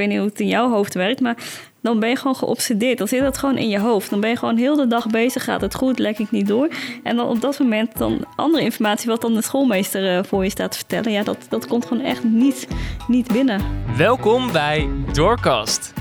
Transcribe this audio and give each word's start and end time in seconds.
weet 0.00 0.08
niet 0.08 0.18
hoe 0.18 0.28
het 0.28 0.40
in 0.40 0.48
jouw 0.48 0.70
hoofd 0.70 0.94
werkt, 0.94 1.20
maar 1.20 1.36
dan 1.82 2.00
ben 2.00 2.08
je 2.08 2.16
gewoon 2.16 2.36
geobsedeerd. 2.36 2.98
Dan 2.98 3.08
zit 3.08 3.20
dat 3.20 3.38
gewoon 3.38 3.56
in 3.56 3.68
je 3.68 3.78
hoofd. 3.78 4.10
Dan 4.10 4.20
ben 4.20 4.30
je 4.30 4.36
gewoon 4.36 4.56
heel 4.56 4.76
de 4.76 4.86
dag 4.86 5.06
bezig. 5.06 5.44
Gaat 5.44 5.60
het 5.60 5.74
goed? 5.74 5.98
Lek 5.98 6.18
ik 6.18 6.30
niet 6.30 6.46
door? 6.46 6.68
En 7.02 7.16
dan 7.16 7.28
op 7.28 7.40
dat 7.40 7.58
moment 7.58 7.98
dan 7.98 8.24
andere 8.36 8.64
informatie... 8.64 9.10
wat 9.10 9.20
dan 9.20 9.34
de 9.34 9.42
schoolmeester 9.42 10.16
eh, 10.16 10.24
voor 10.24 10.44
je 10.44 10.50
staat 10.50 10.70
te 10.70 10.78
vertellen... 10.78 11.12
ja, 11.12 11.22
dat, 11.22 11.46
dat 11.48 11.66
komt 11.66 11.86
gewoon 11.86 12.04
echt 12.04 12.24
niet, 12.24 12.68
niet 13.08 13.32
binnen. 13.32 13.60
Welkom 13.96 14.52
bij 14.52 14.88
Doorkast. 15.12 15.99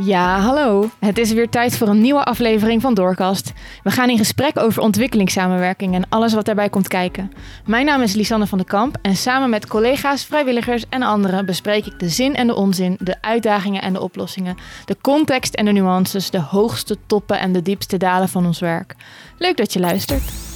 Ja, 0.00 0.40
hallo. 0.40 0.90
Het 0.98 1.18
is 1.18 1.32
weer 1.32 1.48
tijd 1.48 1.76
voor 1.76 1.88
een 1.88 2.00
nieuwe 2.00 2.24
aflevering 2.24 2.82
van 2.82 2.94
Doorkast. 2.94 3.52
We 3.82 3.90
gaan 3.90 4.10
in 4.10 4.16
gesprek 4.16 4.58
over 4.58 4.82
ontwikkelingssamenwerking 4.82 5.94
en 5.94 6.08
alles 6.08 6.34
wat 6.34 6.44
daarbij 6.44 6.68
komt 6.68 6.88
kijken. 6.88 7.32
Mijn 7.66 7.86
naam 7.86 8.02
is 8.02 8.14
Lisanne 8.14 8.46
van 8.46 8.58
den 8.58 8.66
Kamp 8.66 8.96
en 9.02 9.16
samen 9.16 9.50
met 9.50 9.66
collega's, 9.66 10.24
vrijwilligers 10.24 10.84
en 10.88 11.02
anderen 11.02 11.46
bespreek 11.46 11.86
ik 11.86 11.98
de 11.98 12.08
zin 12.08 12.34
en 12.34 12.46
de 12.46 12.54
onzin, 12.54 12.96
de 13.00 13.16
uitdagingen 13.20 13.82
en 13.82 13.92
de 13.92 14.00
oplossingen, 14.00 14.56
de 14.84 14.96
context 15.00 15.54
en 15.54 15.64
de 15.64 15.72
nuances, 15.72 16.30
de 16.30 16.40
hoogste 16.40 16.96
toppen 17.06 17.38
en 17.38 17.52
de 17.52 17.62
diepste 17.62 17.96
dalen 17.96 18.28
van 18.28 18.46
ons 18.46 18.60
werk. 18.60 18.94
Leuk 19.38 19.56
dat 19.56 19.72
je 19.72 19.80
luistert. 19.80 20.47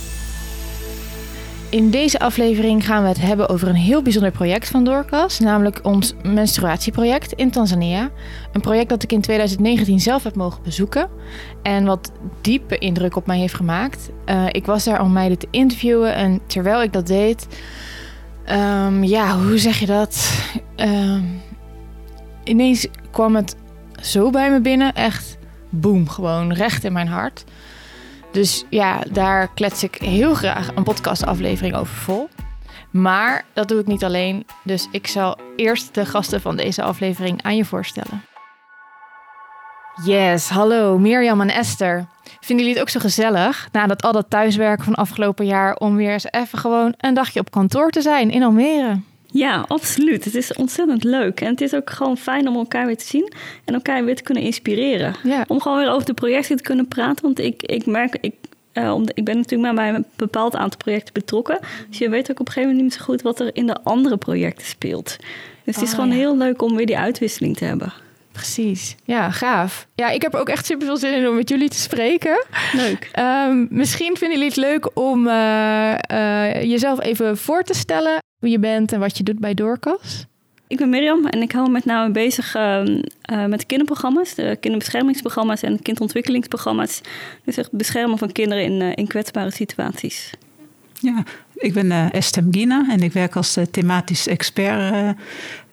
In 1.72 1.90
deze 1.90 2.18
aflevering 2.18 2.86
gaan 2.86 3.02
we 3.02 3.08
het 3.08 3.20
hebben 3.20 3.48
over 3.48 3.68
een 3.68 3.74
heel 3.74 4.02
bijzonder 4.02 4.30
project 4.30 4.68
van 4.68 4.84
Doorkast, 4.84 5.40
namelijk 5.40 5.80
ons 5.82 6.14
menstruatieproject 6.22 7.32
in 7.32 7.50
Tanzania. 7.50 8.10
Een 8.52 8.60
project 8.60 8.88
dat 8.88 9.02
ik 9.02 9.12
in 9.12 9.20
2019 9.20 10.00
zelf 10.00 10.22
heb 10.22 10.34
mogen 10.34 10.62
bezoeken 10.62 11.08
en 11.62 11.84
wat 11.84 12.12
diepe 12.40 12.78
indruk 12.78 13.16
op 13.16 13.26
mij 13.26 13.38
heeft 13.38 13.54
gemaakt. 13.54 14.10
Uh, 14.26 14.46
ik 14.48 14.66
was 14.66 14.84
daar 14.84 15.02
om 15.02 15.12
meiden 15.12 15.38
te 15.38 15.48
interviewen 15.50 16.14
en 16.14 16.40
terwijl 16.46 16.82
ik 16.82 16.92
dat 16.92 17.06
deed, 17.06 17.46
um, 18.50 19.04
ja, 19.04 19.38
hoe 19.38 19.58
zeg 19.58 19.78
je 19.78 19.86
dat? 19.86 20.42
Um, 20.76 21.40
ineens 22.44 22.86
kwam 23.10 23.36
het 23.36 23.56
zo 24.00 24.30
bij 24.30 24.50
me 24.50 24.60
binnen, 24.60 24.94
echt 24.94 25.38
boem, 25.70 26.08
gewoon 26.08 26.52
recht 26.52 26.84
in 26.84 26.92
mijn 26.92 27.08
hart. 27.08 27.44
Dus 28.32 28.64
ja, 28.68 29.00
daar 29.10 29.48
klets 29.54 29.82
ik 29.82 29.94
heel 29.94 30.34
graag 30.34 30.74
een 30.74 30.82
podcastaflevering 30.82 31.74
over 31.74 31.94
vol. 31.94 32.28
Maar 32.90 33.44
dat 33.52 33.68
doe 33.68 33.80
ik 33.80 33.86
niet 33.86 34.04
alleen. 34.04 34.46
Dus 34.64 34.88
ik 34.90 35.06
zal 35.06 35.38
eerst 35.56 35.94
de 35.94 36.06
gasten 36.06 36.40
van 36.40 36.56
deze 36.56 36.82
aflevering 36.82 37.42
aan 37.42 37.56
je 37.56 37.64
voorstellen. 37.64 38.24
Yes, 40.04 40.48
hallo 40.48 40.98
Mirjam 40.98 41.40
en 41.40 41.50
Esther. 41.50 42.06
Vinden 42.22 42.66
jullie 42.66 42.72
het 42.72 42.80
ook 42.80 42.88
zo 42.88 43.00
gezellig? 43.00 43.68
Nadat 43.72 44.02
al 44.02 44.12
dat 44.12 44.30
thuiswerken 44.30 44.84
van 44.84 44.94
afgelopen 44.94 45.46
jaar 45.46 45.76
om 45.76 45.96
weer 45.96 46.12
eens 46.12 46.30
even 46.30 46.58
gewoon 46.58 46.94
een 46.96 47.14
dagje 47.14 47.40
op 47.40 47.50
kantoor 47.50 47.90
te 47.90 48.00
zijn 48.00 48.30
in 48.30 48.42
Almere. 48.42 49.00
Ja, 49.32 49.64
absoluut. 49.68 50.24
Het 50.24 50.34
is 50.34 50.52
ontzettend 50.54 51.04
leuk. 51.04 51.40
En 51.40 51.46
het 51.48 51.60
is 51.60 51.74
ook 51.74 51.90
gewoon 51.90 52.16
fijn 52.16 52.48
om 52.48 52.56
elkaar 52.56 52.86
weer 52.86 52.96
te 52.96 53.06
zien 53.06 53.32
en 53.64 53.74
elkaar 53.74 54.04
weer 54.04 54.16
te 54.16 54.22
kunnen 54.22 54.42
inspireren. 54.42 55.14
Ja. 55.22 55.44
Om 55.48 55.60
gewoon 55.60 55.78
weer 55.78 55.90
over 55.90 56.06
de 56.06 56.14
projecten 56.14 56.56
te 56.56 56.62
kunnen 56.62 56.88
praten. 56.88 57.24
Want 57.24 57.38
ik, 57.38 57.62
ik 57.62 57.86
merk, 57.86 58.16
ik, 58.20 58.34
uh, 58.72 58.94
om 58.94 59.04
ik 59.14 59.24
ben 59.24 59.36
natuurlijk 59.36 59.74
maar 59.74 59.84
bij 59.84 59.94
een 59.94 60.04
bepaald 60.16 60.56
aantal 60.56 60.78
projecten 60.78 61.12
betrokken. 61.12 61.58
Dus 61.88 61.98
je 61.98 62.08
weet 62.08 62.30
ook 62.30 62.40
op 62.40 62.46
een 62.46 62.52
gegeven 62.52 62.68
moment 62.74 62.82
niet 62.90 62.98
zo 63.00 63.04
goed 63.04 63.22
wat 63.22 63.40
er 63.40 63.50
in 63.52 63.66
de 63.66 63.82
andere 63.82 64.16
projecten 64.16 64.66
speelt. 64.66 65.16
Dus 65.64 65.74
het 65.74 65.84
is 65.84 65.90
Oh, 65.90 65.94
gewoon 65.94 66.10
ja. 66.10 66.16
heel 66.16 66.36
leuk 66.36 66.62
om 66.62 66.76
weer 66.76 66.86
die 66.86 66.98
uitwisseling 66.98 67.56
te 67.56 67.64
hebben. 67.64 67.92
Precies. 68.32 68.96
Ja, 69.04 69.30
gaaf. 69.30 69.86
Ja, 69.94 70.08
ik 70.08 70.22
heb 70.22 70.34
ook 70.34 70.48
echt 70.48 70.66
super 70.66 70.86
veel 70.86 70.96
zin 70.96 71.12
in 71.14 71.28
om 71.28 71.34
met 71.34 71.48
jullie 71.48 71.68
te 71.68 71.78
spreken. 71.78 72.44
Leuk. 72.72 73.08
Ehm, 73.12 73.66
misschien 73.68 74.16
vinden 74.16 74.38
jullie 74.38 74.52
het 74.52 74.56
leuk 74.56 74.90
om 74.98 75.26
eh, 75.28 75.92
eh, 75.92 76.62
jezelf 76.62 77.00
even 77.00 77.38
voor 77.38 77.62
te 77.62 77.74
stellen. 77.74 78.18
Wie 78.42 78.50
je 78.50 78.58
bent 78.58 78.92
en 78.92 79.00
wat 79.00 79.16
je 79.16 79.22
doet 79.22 79.38
bij 79.38 79.54
Doorkas. 79.54 80.26
Ik 80.66 80.78
ben 80.78 80.88
Mirjam 80.88 81.26
en 81.26 81.42
ik 81.42 81.52
hou 81.52 81.66
me 81.66 81.72
met 81.72 81.84
name 81.84 82.12
bezig 82.12 82.54
ehm, 82.54 83.02
eh, 83.22 83.44
met 83.44 83.60
de 83.60 83.66
kinderprogramma's, 83.66 84.34
de 84.34 84.56
kinderbeschermingsprogramma's 84.60 85.62
en 85.62 85.82
kindontwikkelingsprogramma's. 85.82 87.00
Dus 87.44 87.56
het 87.56 87.68
beschermen 87.70 88.18
van 88.18 88.32
kinderen 88.32 88.64
in, 88.64 88.80
eh, 88.80 88.92
in 88.94 89.06
kwetsbare 89.06 89.50
situaties. 89.50 90.32
Ja, 91.02 91.22
ik 91.54 91.72
ben 91.72 91.90
eh 91.90 92.14
Esther 92.14 92.44
Mgina 92.44 92.86
en 92.90 93.00
ik 93.00 93.12
werk 93.12 93.36
als 93.36 93.56
eh, 93.56 93.64
thematisch 93.70 94.26
expert. 94.26 94.92
eh, 94.92 95.08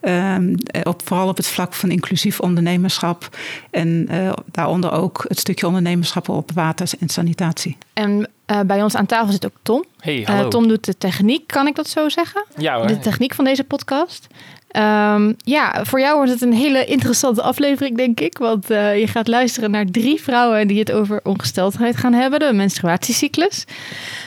ehm, 0.00 0.54
eh, 0.64 0.80
op, 0.84 1.02
vooral 1.04 1.28
op 1.28 1.36
het 1.36 1.46
vlak 1.46 1.74
van 1.74 1.90
inclusief 1.90 2.40
ondernemerschap. 2.40 3.36
En 3.70 4.06
eh, 4.08 4.32
daaronder 4.50 4.92
ook 4.92 5.24
het 5.28 5.38
stukje 5.38 5.66
ondernemerschap 5.66 6.28
op 6.28 6.50
water 6.52 6.90
en 7.00 7.08
sanitatie. 7.08 7.76
En 7.92 8.28
eh, 8.50 8.60
bij 8.60 8.82
ons 8.82 8.94
aan 8.94 9.06
tafel 9.06 9.32
zit 9.32 9.44
ook 9.46 9.56
Tom. 9.62 9.84
Hey, 10.00 10.20
Eh, 10.24 10.34
hallo. 10.34 10.48
Tom 10.48 10.68
doet 10.68 10.84
de 10.84 10.98
techniek, 10.98 11.46
kan 11.46 11.66
ik 11.66 11.74
dat 11.74 11.88
zo 11.88 12.08
zeggen? 12.08 12.44
ja 12.56 12.76
hoor. 12.76 12.86
De 12.86 12.98
techniek 12.98 13.34
van 13.34 13.44
deze 13.44 13.64
podcast. 13.64 14.26
Ehm, 14.70 15.32
ja, 15.36 15.84
voor 15.84 16.00
jou 16.00 16.16
wordt 16.16 16.30
het 16.30 16.42
een 16.42 16.52
hele 16.52 16.84
interessante 16.84 17.42
aflevering, 17.42 17.96
denk 17.96 18.20
ik. 18.20 18.38
Want 18.38 18.70
eh, 18.70 18.98
je 19.00 19.06
gaat 19.06 19.28
luisteren 19.28 19.70
naar 19.70 19.84
drie 19.84 20.20
vrouwen 20.22 20.66
die 20.66 20.78
het 20.78 20.92
over 20.92 21.20
ongesteldheid 21.22 21.96
gaan 21.96 22.12
hebben, 22.12 22.38
de 22.38 22.52
menstruatiecyclus. 22.52 23.64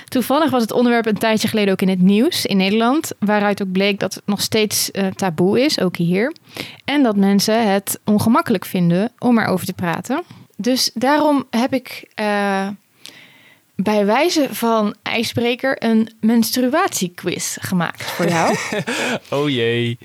Toevallig 0.06 0.50
was 0.50 0.62
het 0.62 0.72
onderwerp 0.72 1.06
een 1.06 1.18
tijdje 1.18 1.48
geleden 1.48 1.72
ook 1.74 1.82
in 1.82 1.90
het 1.90 2.02
nieuws 2.02 2.46
in 2.46 2.58
Nederland, 2.58 3.12
waaruit 3.20 3.62
ook 3.62 3.72
bleek 3.72 4.00
dat 4.00 4.14
het 4.14 4.24
nog 4.26 4.42
steeds 4.42 4.92
taboe 5.16 5.62
is, 5.62 5.80
ook 5.80 5.98
hier. 5.98 6.34
En 6.86 7.04
dat 7.04 7.16
mensen 7.16 7.72
het 7.72 8.00
ongemakkelijk 8.06 8.66
vinden 8.66 9.12
om 9.20 9.40
erover 9.40 9.66
te 9.66 9.74
praten. 9.74 10.22
Dus 10.58 10.92
daarom 10.94 11.46
heb 11.50 11.74
ik 11.74 12.08
bij 13.84 14.06
wijze 14.06 14.48
van 14.52 14.96
ijsbreker 15.04 15.84
een 15.84 16.10
menstruatiequiz 16.20 17.58
gemaakt 17.62 18.04
voor 18.04 18.28
jou. 18.28 18.56
Oh 19.30 19.50
jee. 19.50 19.98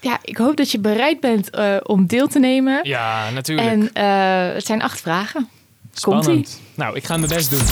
ja, 0.00 0.18
ik 0.22 0.36
hoop 0.36 0.56
dat 0.56 0.70
je 0.70 0.78
bereid 0.78 1.20
bent 1.20 1.50
eh, 1.50 1.76
om 1.82 2.06
deel 2.06 2.26
te 2.26 2.38
nemen. 2.38 2.80
Ja, 2.82 3.30
natuurlijk. 3.30 3.68
En 3.68 3.92
eh, 3.92 4.54
het 4.54 4.66
zijn 4.66 4.82
acht 4.82 5.00
vragen. 5.00 5.48
Spannend. 5.92 6.60
Nou, 6.74 6.96
ik 6.96 7.04
ga 7.04 7.16
mijn 7.16 7.28
best 7.28 7.50
doen. 7.50 7.66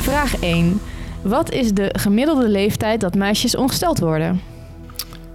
Vraag 0.00 0.40
1. 0.40 0.80
Wat 1.22 1.52
is 1.52 1.72
de 1.72 1.94
gemiddelde 1.98 2.48
leeftijd 2.48 3.00
dat 3.00 3.14
meisjes 3.14 3.56
ongesteld 3.56 3.98
worden? 3.98 4.40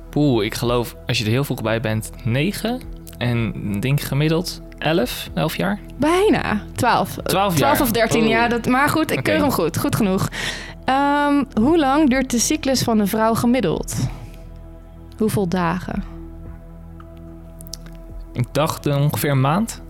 Poeh, 0.09 0.45
ik 0.45 0.53
geloof 0.53 0.95
als 1.07 1.17
je 1.17 1.23
er 1.23 1.29
heel 1.29 1.43
vroeg 1.43 1.61
bij 1.61 1.81
bent, 1.81 2.11
9. 2.23 2.81
En 3.17 3.53
denk 3.79 4.01
gemiddeld 4.01 4.61
11, 4.77 5.29
11 5.33 5.55
jaar. 5.57 5.79
Bijna. 5.97 6.61
12. 6.75 7.17
12 7.23 7.57
jaar. 7.57 7.81
of 7.81 7.91
13 7.91 8.21
Oh. 8.21 8.27
jaar. 8.27 8.49
Dat, 8.49 8.65
maar 8.65 8.89
goed, 8.89 9.11
ik 9.11 9.23
keur 9.23 9.39
hem 9.39 9.51
goed. 9.51 9.77
Goed 9.77 9.95
genoeg. 9.95 10.29
Ehm, 10.85 11.43
hoe 11.61 11.77
lang 11.77 12.09
duurt 12.09 12.31
de 12.31 12.39
cyclus 12.39 12.83
van 12.83 12.99
een 12.99 13.07
vrouw 13.07 13.33
gemiddeld? 13.33 13.95
Hoeveel 15.17 15.47
dagen? 15.47 16.03
Ik 18.33 18.47
dacht 18.51 18.85
eh, 18.85 19.01
ongeveer 19.01 19.31
een 19.31 19.41
maand. 19.41 19.81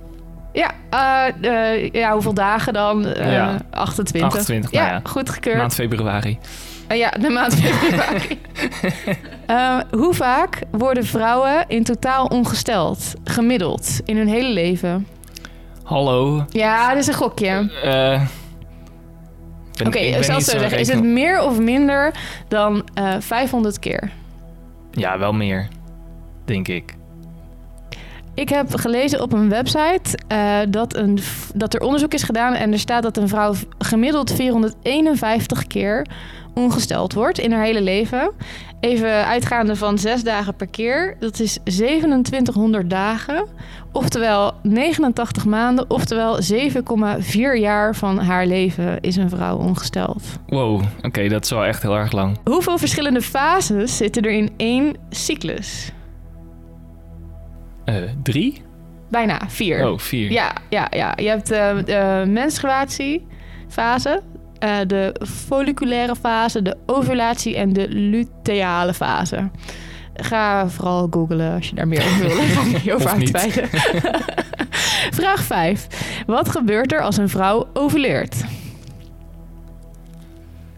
Ja, 0.53 0.71
eh, 0.89 1.73
eh, 1.73 1.91
ja 1.91 2.13
hoeveel 2.13 2.33
dagen 2.33 2.73
dan? 2.73 3.01
Ja. 3.15 3.57
28. 3.71 4.23
28, 4.37 4.71
ja, 4.71 4.81
nou 4.81 4.93
ja. 4.93 4.99
goed 5.03 5.29
gekeurd. 5.29 5.57
Maand 5.57 5.73
februari. 5.73 6.39
Eh, 6.87 6.97
ja, 6.97 7.09
de 7.09 7.29
maand 7.29 7.53
februari. 7.55 8.39
Eh, 9.45 9.79
hoe 9.91 10.13
vaak 10.13 10.59
worden 10.71 11.05
vrouwen 11.05 11.65
in 11.67 11.83
totaal 11.83 12.25
ongesteld? 12.25 13.13
Gemiddeld 13.23 13.99
in 14.05 14.17
hun 14.17 14.27
hele 14.27 14.49
leven? 14.53 15.07
Hallo. 15.83 16.45
Ja, 16.49 16.89
dat 16.89 16.97
is 16.97 17.07
een 17.07 17.13
gokje. 17.13 17.71
Eh, 17.83 18.21
ben- 19.77 19.87
Oké, 19.87 19.97
ik 19.97 20.23
zal 20.23 20.41
zo 20.41 20.57
zeggen. 20.59 20.79
Is 20.79 20.87
het 20.87 21.03
meer 21.03 21.41
of 21.43 21.59
minder 21.59 22.13
dan 22.47 22.87
eh 22.93 23.13
500 23.19 23.79
keer? 23.79 24.11
Ja, 24.91 25.17
wel 25.17 25.33
meer. 25.33 25.67
Denk 26.45 26.67
ik. 26.67 26.95
Ik 28.35 28.49
heb 28.49 28.75
gelezen 28.75 29.21
op 29.21 29.33
een 29.33 29.49
website 29.49 30.17
eh, 30.27 30.59
dat, 30.69 30.95
een, 30.95 31.19
dat 31.53 31.73
er 31.73 31.81
onderzoek 31.81 32.13
is 32.13 32.23
gedaan 32.23 32.53
en 32.53 32.71
er 32.71 32.79
staat 32.79 33.03
dat 33.03 33.17
een 33.17 33.27
vrouw 33.27 33.53
gemiddeld 33.77 34.31
451 34.31 35.67
keer 35.67 36.07
ongesteld 36.53 37.13
wordt 37.13 37.39
in 37.39 37.51
haar 37.51 37.63
hele 37.63 37.81
leven. 37.81 38.31
Even 38.79 39.25
uitgaande 39.25 39.75
van 39.75 39.97
zes 39.97 40.23
dagen 40.23 40.55
per 40.55 40.67
keer, 40.67 41.15
dat 41.19 41.39
is 41.39 41.57
2700 41.63 42.89
dagen, 42.89 43.47
oftewel 43.91 44.53
89 44.63 45.45
maanden, 45.45 45.89
oftewel 45.89 46.39
7,4 46.41 47.59
jaar 47.59 47.95
van 47.95 48.19
haar 48.19 48.47
leven 48.47 49.01
is 49.01 49.15
een 49.15 49.29
vrouw 49.29 49.57
ongesteld. 49.57 50.23
Wow, 50.47 50.81
oké, 51.01 51.27
dat 51.27 51.43
is 51.43 51.49
wel 51.49 51.65
echt 51.65 51.81
heel 51.81 51.95
erg 51.95 52.11
lang. 52.11 52.37
Hoeveel 52.43 52.77
verschillende 52.77 53.21
fases 53.21 53.97
zitten 53.97 54.23
er 54.23 54.31
in 54.31 54.49
één 54.57 54.95
cyclus? 55.09 55.93
Eh, 57.85 57.95
drie? 58.23 58.61
Bijna, 59.09 59.39
vier. 59.47 59.89
Oh, 59.89 59.99
vier. 59.99 60.31
Ja, 60.31 60.53
ja, 60.69 60.87
ja. 60.89 61.13
Je 61.15 61.27
hebt 61.27 61.51
eh, 61.51 61.75
de 61.85 62.23
menstruatiefase, 62.27 64.21
eh, 64.59 64.77
de 64.87 65.15
folliculaire 65.27 66.15
fase, 66.15 66.61
de 66.61 66.77
ovulatie 66.85 67.55
en 67.55 67.73
de 67.73 67.87
luteale 67.89 68.93
fase. 68.93 69.49
Ga 70.15 70.69
vooral 70.69 71.07
googlen 71.09 71.53
als 71.53 71.69
je 71.69 71.75
daar 71.75 71.87
meer 71.87 72.03
over 72.05 72.19
wil. 72.27 72.37
Ik 72.75 72.83
niet 72.83 72.91
over 72.93 73.09
uitweiden. 73.09 73.69
Vraag 75.19 75.43
5. 75.43 75.87
Wat 76.25 76.49
gebeurt 76.49 76.91
er 76.93 77.01
als 77.01 77.17
een 77.17 77.29
vrouw 77.29 77.67
ovuleert? 77.73 78.35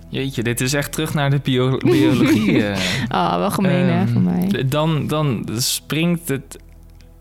Jeetje, 0.10 0.44
dit 0.44 0.62
is 0.62 0.74
echt 0.74 0.92
terug 0.92 1.14
naar 1.14 1.30
de 1.30 1.40
bio- 1.44 1.78
biologie. 1.78 2.64
Ah, 3.08 3.38
wel 3.38 3.52
gemeen 3.52 3.86
hè, 3.86 4.00
Ehm, 4.02 4.08
van 4.08 4.24
mij. 4.24 4.66
Dan, 4.66 5.08
dan 5.08 5.48
springt 5.56 6.28
het 6.30 6.58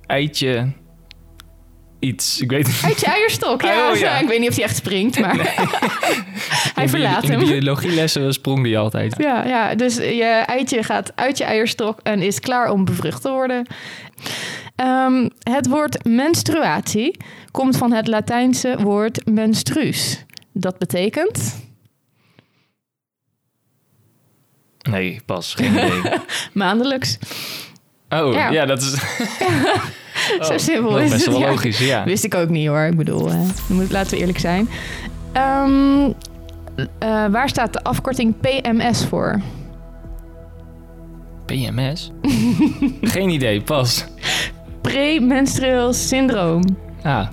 eitje 0.07 0.73
iets. 1.99 2.41
Ik 2.41 2.51
weet 2.51 2.67
het 2.67 2.75
niet. 2.75 2.85
Uit 2.85 3.01
je 3.01 3.07
eierstok, 3.07 3.63
ja. 3.63 3.91
Oh, 3.91 3.97
ja. 3.97 4.19
Ik 4.19 4.29
weet 4.29 4.41
niet 4.41 4.49
of 4.49 4.55
hij 4.55 4.65
echt 4.65 4.77
springt, 4.77 5.21
maar 5.21 5.37
hij 6.75 6.89
verlaat 6.89 7.23
hem. 7.23 7.41
In 7.41 7.47
de 7.47 7.53
biologielessen 7.53 8.33
sprong 8.33 8.63
die 8.63 8.79
altijd. 8.79 9.15
Ja, 9.19 9.47
ja, 9.47 9.75
dus 9.75 9.97
je 9.97 10.43
eitje 10.47 10.83
gaat 10.83 11.13
uit 11.15 11.39
je 11.39 11.45
eierstok 11.45 12.01
en 12.03 12.23
is 12.23 12.41
klaar 12.41 12.71
om 12.71 12.85
bevrucht 12.85 13.23
te 13.23 13.31
worden. 13.31 13.67
Ehm, 14.77 15.29
het 15.39 15.69
woord 15.69 16.05
menstruatie 16.05 17.17
komt 17.51 17.77
van 17.77 17.93
het 17.93 18.07
Latijnse 18.07 18.77
woord 18.83 19.27
menstruus. 19.27 20.25
Dat 20.53 20.79
betekent 20.79 21.65
Nee, 24.91 25.21
pas. 25.27 25.55
Geen 25.55 25.73
idee. 25.73 26.03
maandelijks. 26.53 27.19
Oh, 28.11 28.33
Ja. 28.33 28.51
ja, 28.51 28.67
dat 28.67 28.83
is... 28.83 28.95
Zo 30.41 30.59
simpel 30.59 30.91
dat 30.91 31.01
is 31.01 31.11
best 31.11 31.25
het, 31.25 31.35
wel 31.35 31.43
ja. 31.43 31.51
logisch, 31.51 31.79
ja. 31.79 32.05
Wist 32.05 32.25
ik 32.25 32.35
ook 32.35 32.49
niet 32.49 32.69
hoor. 32.69 32.81
Ik 32.81 32.97
bedoel, 32.97 33.31
eh, 33.31 33.41
laten 33.91 34.11
we 34.11 34.17
eerlijk 34.17 34.39
zijn. 34.39 34.69
Ehm, 35.33 36.11
eh, 36.99 37.27
waar 37.27 37.49
staat 37.49 37.73
de 37.73 37.83
afkorting 37.83 38.35
PMS 38.41 39.05
voor? 39.05 39.41
PMS? 41.45 42.11
Geen 43.01 43.29
idee, 43.29 43.61
pas. 43.63 44.05
Premenstrueel 44.81 45.93
syndroom. 45.93 46.63
Ah, 47.03 47.27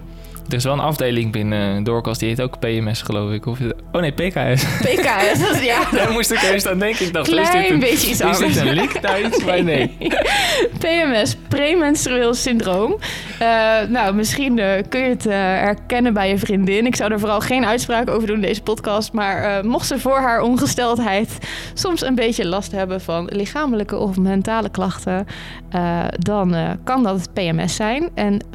er 0.47 0.53
is 0.53 0.63
wel 0.63 0.73
een 0.73 0.79
afdeling 0.79 1.31
binnen 1.31 1.83
Doorkast, 1.83 2.19
die 2.19 2.29
heet 2.29 2.41
ook 2.41 2.59
PMS, 2.59 3.01
geloof 3.01 3.31
ik. 3.31 3.45
Of, 3.45 3.59
oh 3.91 4.01
nee, 4.01 4.11
PKS. 4.11 4.63
PKS, 4.63 5.51
is 5.51 5.63
ja. 5.63 5.89
Daar 5.97 6.11
moest 6.11 6.31
ik 6.31 6.41
eerst 6.41 6.67
aan 6.67 6.79
denken. 6.79 7.05
Ik 7.05 7.13
dacht, 7.13 7.27
is 7.27 7.35
dit 7.35 7.49
Klein 7.49 7.73
een, 7.73 7.79
beetje 7.79 8.09
iets 8.09 8.19
is 8.19 8.37
dit 8.37 8.55
een 8.55 8.73
lik 8.73 8.91
thuis? 8.91 9.43
Maar 9.43 9.63
nee. 9.73 9.97
PMS, 10.79 11.35
premenstrueel 11.47 12.33
syndroom. 12.33 12.97
Eh, 13.39 13.89
nou, 13.89 14.13
misschien 14.15 14.59
eh, 14.59 14.83
kun 14.89 14.99
je 14.99 15.09
het 15.09 15.25
eh, 15.25 15.33
herkennen 15.35 16.13
bij 16.13 16.29
je 16.29 16.37
vriendin. 16.37 16.85
Ik 16.85 16.95
zou 16.95 17.11
er 17.11 17.19
vooral 17.19 17.39
geen 17.39 17.65
uitspraak 17.65 18.09
over 18.09 18.27
doen 18.27 18.35
in 18.35 18.41
deze 18.41 18.61
podcast. 18.61 19.13
Maar 19.13 19.65
mocht 19.65 19.87
ze 19.87 19.99
voor 19.99 20.17
haar 20.17 20.41
ongesteldheid 20.41 21.37
soms 21.73 22.03
een 22.03 22.15
beetje 22.15 22.47
last 22.47 22.71
hebben 22.71 23.01
van 23.01 23.29
lichamelijke 23.31 23.97
of 23.97 24.17
mentale 24.17 24.69
klachten, 24.69 25.25
dan 26.19 26.55
kan 26.83 27.03
dat 27.03 27.15
het 27.15 27.33
PMS 27.33 27.75
zijn. 27.75 28.09
En 28.13 28.41
75% 28.43 28.53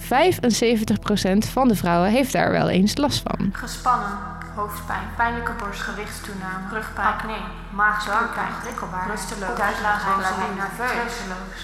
van 1.38 1.68
de 1.68 1.76
vrouwen 1.88 2.10
heeft 2.10 2.32
daar 2.32 2.50
wel 2.50 2.68
eens 2.68 2.96
last 2.96 3.22
van. 3.26 3.40
Gespannen, 3.52 4.14
hoofdpijn, 4.54 5.06
pijnlijke 5.16 5.52
borst, 5.60 5.80
gewichtstoename, 5.80 6.64
rugpijn, 6.72 7.06
acne, 7.06 7.38
maagzwakheid, 7.80 8.54
prikkelbaar, 8.62 9.06
rusteloos, 9.10 9.58
uitlaatgeleiding, 9.68 10.54
nerveus, 10.64 11.14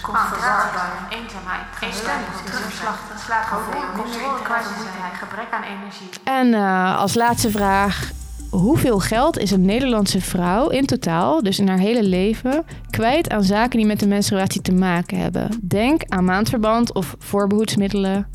concentratie, 0.02 1.18
eenzaamheid, 1.18 1.66
eenstemmig, 1.86 2.36
terugslachtig, 2.44 3.16
slaapgevoel, 3.26 3.82
controle 4.00 4.42
kwijt 4.48 4.66
zijn, 4.98 5.14
gebrek 5.22 5.50
aan 5.56 5.66
energie. 5.74 6.08
En 6.40 6.54
eh, 6.54 6.98
als 6.98 7.14
laatste 7.14 7.50
vraag. 7.50 8.10
Hoeveel 8.50 8.98
geld 8.98 9.38
is 9.38 9.50
een 9.50 9.64
Nederlandse 9.64 10.20
vrouw 10.20 10.68
in 10.68 10.86
totaal, 10.86 11.42
dus 11.42 11.58
in 11.58 11.68
haar 11.68 11.78
hele 11.78 12.02
leven, 12.02 12.64
kwijt 12.90 13.30
aan 13.30 13.42
zaken 13.42 13.78
die 13.78 13.86
met 13.86 14.00
de 14.00 14.06
menstruatie 14.06 14.62
te 14.62 14.72
maken 14.72 15.18
hebben? 15.18 15.48
Denk 15.62 16.02
aan 16.08 16.24
maandverband 16.24 16.92
of 16.92 17.14
voorbehoedsmiddelen, 17.18 18.26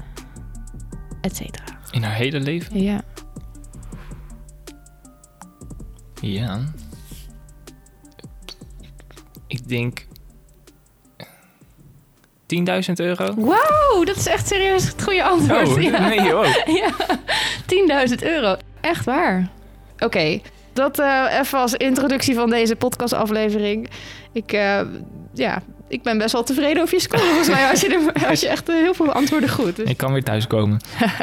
et 1.22 1.36
cetera. 1.36 1.69
In 1.92 2.04
haar 2.04 2.16
hele 2.16 2.40
leven? 2.40 2.82
Ja. 2.82 3.02
Ja. 6.22 6.60
Ik 9.48 9.68
denk... 9.68 10.08
10.000 12.56 12.92
euro? 12.96 13.34
Wow, 13.34 14.06
dat 14.06 14.16
is 14.16 14.28
echt 14.28 14.48
serieus 14.48 14.88
het 14.88 15.04
goede 15.04 15.24
antwoord. 15.24 15.68
Oh, 15.68 15.82
ja. 15.82 16.08
nee, 16.08 16.38
oh. 16.38 16.46
Ja, 16.82 16.92
10.000 18.10 18.16
euro. 18.20 18.56
Echt 18.82 19.06
waar. 19.06 19.50
Oké, 20.00 20.42
dat 20.74 21.00
eh, 21.00 21.40
even 21.40 21.60
als 21.60 21.74
introductie 21.74 22.36
van 22.36 22.50
deze 22.50 22.76
podcastaflevering. 22.76 23.90
Ik, 24.32 24.52
eh, 24.54 24.82
ja, 25.34 25.62
ik 25.90 26.02
ben 26.02 26.18
best 26.18 26.32
wel 26.32 26.44
tevreden 26.44 26.82
over 26.82 26.96
je 26.96 27.02
score. 27.02 27.24
Volgens 27.24 27.50
mij 27.50 27.70
als 27.70 27.82
je, 27.82 28.12
er, 28.14 28.28
als 28.30 28.40
je 28.40 28.48
echt 28.48 28.70
eh, 28.70 28.76
heel 28.76 28.94
veel 28.94 29.12
antwoorden 29.12 29.50
goed. 29.50 29.76
Dus 29.76 29.90
Ik 29.90 29.98
kan 29.98 30.12
weer 30.14 30.24
thuiskomen. 30.24 30.80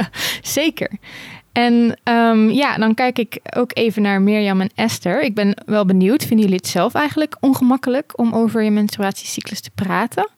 Zeker. 0.43 0.91
En 1.53 1.99
ehm, 2.03 2.49
ja, 2.49 2.77
dan 2.77 2.95
kijk 2.95 3.19
ik 3.19 3.39
ook 3.57 3.71
even 3.75 4.03
naar 4.03 4.23
Mirjam 4.23 4.61
en 4.61 4.71
Esther. 4.75 5.23
Ik 5.23 5.35
ben 5.35 5.63
wel 5.67 5.85
benieuwd, 5.85 6.25
vinden 6.25 6.39
jullie 6.39 6.61
het 6.61 6.67
zelf 6.67 6.95
eigenlijk 6.95 7.37
ongemakkelijk 7.41 8.13
om 8.19 8.35
over 8.35 8.63
je 8.63 8.71
menstruatiecyclus 8.71 9.61
te 9.61 9.71
praten? 9.75 10.29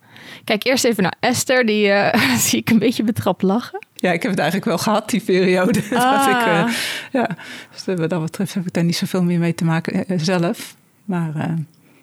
Kijk 0.45 0.65
eerst 0.65 0.85
even 0.85 1.03
naar 1.03 1.15
Esther, 1.21 1.67
die 1.67 1.91
eh, 1.91 2.37
zie 2.47 2.59
ik 2.59 2.71
een 2.71 2.79
beetje 2.79 3.03
betrapt 3.03 3.43
lachen. 3.43 3.87
Ja, 3.95 4.13
ik 4.13 4.23
heb 4.23 4.31
het 4.31 4.41
eigenlijk 4.41 4.69
wel 4.69 4.79
gehad, 4.79 5.11
die 5.11 5.21
periode. 5.21 5.83
dat 5.91 6.03
Ah. 6.03 6.29
ik, 6.31 6.47
eh, 6.47 6.75
ja, 7.13 7.37
dus 7.73 7.97
wat 7.97 8.11
dat 8.11 8.23
betreft 8.23 8.55
heb 8.55 8.67
ik 8.67 8.73
daar 8.73 8.85
niet 8.85 8.97
zoveel 8.97 9.23
meer 9.23 9.39
mee 9.39 9.55
te 9.55 9.65
maken 9.65 10.21
zelf. 10.21 10.75
Maar 11.05 11.33
eh, 11.35 11.53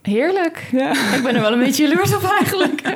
Heerlijk. 0.05 0.67
ja. 0.71 0.91
Ik 1.15 1.23
ben 1.23 1.35
er 1.35 1.41
wel 1.41 1.53
een 1.53 1.59
beetje 1.59 1.87
jaloers 1.87 2.15
op 2.15 2.23
eigenlijk. 2.23 2.81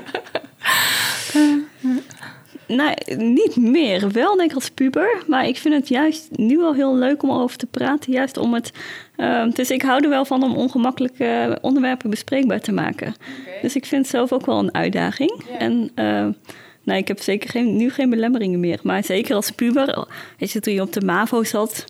Nou, 2.67 2.95
niet 3.17 3.55
meer. 3.55 4.11
Wel 4.11 4.35
denk 4.35 4.49
ik 4.49 4.55
als 4.55 4.69
puber. 4.69 5.23
Maar 5.27 5.47
ik 5.47 5.57
vind 5.57 5.73
het 5.73 5.87
juist 5.87 6.27
nu 6.31 6.57
wel 6.57 6.73
heel 6.73 6.95
leuk 6.95 7.23
om 7.23 7.29
erover 7.29 7.57
te 7.57 7.65
praten. 7.65 8.11
Juist 8.11 8.37
om 8.37 8.53
het... 8.53 8.71
ehm, 9.15 9.49
dus 9.49 9.69
ik 9.71 9.81
hou 9.81 10.03
er 10.03 10.09
wel 10.09 10.25
van 10.25 10.43
om 10.43 10.55
ongemakkelijke 10.55 11.57
onderwerpen 11.61 12.09
bespreekbaar 12.09 12.59
te 12.59 12.71
maken. 12.71 13.15
Dus 13.61 13.75
ik 13.75 13.85
vind 13.85 14.01
het 14.01 14.11
zelf 14.11 14.31
ook 14.31 14.45
wel 14.45 14.59
een 14.59 14.73
uitdaging. 14.73 15.43
En 15.57 15.91
nou, 16.83 16.99
ik 16.99 17.07
heb 17.07 17.19
zeker 17.19 17.49
geen, 17.49 17.75
nu 17.75 17.89
geen 17.89 18.09
belemmeringen 18.09 18.59
meer. 18.59 18.79
Maar 18.83 19.03
zeker 19.03 19.35
als 19.35 19.51
puber, 19.51 20.07
weet 20.37 20.51
je, 20.51 20.59
toen 20.59 20.73
je 20.73 20.81
op 20.81 20.93
de 20.93 21.05
MAVO 21.05 21.43
zat... 21.43 21.85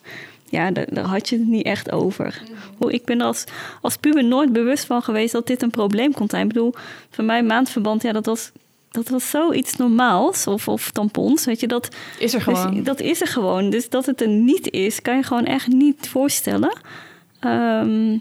Ja, 0.50 0.72
daar, 0.72 0.86
daar 0.90 1.06
had 1.06 1.30
je 1.30 1.38
het 1.38 1.48
niet 1.48 1.66
echt 1.66 1.92
over. 1.92 2.42
Hoe, 2.78 2.94
ik 2.94 3.06
ben 3.06 3.20
er 3.20 3.26
als, 3.26 3.44
als 3.82 3.96
puber 3.96 4.24
nooit 4.24 4.54
bewust 4.54 4.86
van 4.86 5.02
geweest 5.02 5.32
dat 5.32 5.48
dit 5.48 5.62
een 5.62 5.70
probleem 5.70 6.14
kon 6.14 6.30
zijn. 6.30 6.48
Ik 6.48 6.54
bedoel, 6.54 6.74
voor 7.10 7.24
mij 7.24 7.44
maandverband, 7.44 8.02
ja, 8.02 8.12
dat 8.12 8.26
was, 8.26 8.52
dat 8.92 9.10
was 9.10 9.30
zoiets 9.30 9.76
normaals. 9.76 10.48
Of, 10.48 10.68
of 10.68 10.92
tampons, 10.92 11.46
weet 11.46 11.60
je, 11.60 11.68
dat, 11.68 11.96
Is 12.20 12.34
er 12.34 12.44
dus 12.46 12.60
gewoon. 12.60 12.84
dat 12.84 13.00
is 13.00 13.22
er 13.22 13.28
gewoon. 13.28 13.70
Dus 13.70 13.90
dat 13.90 14.06
het 14.06 14.22
er 14.22 14.28
niet 14.28 14.72
is, 14.72 15.02
kan 15.02 15.16
je 15.16 15.24
gewoon 15.24 15.46
echt 15.46 15.68
niet 15.68 16.10
voorstellen. 16.10 16.78
Ehm, 17.40 18.18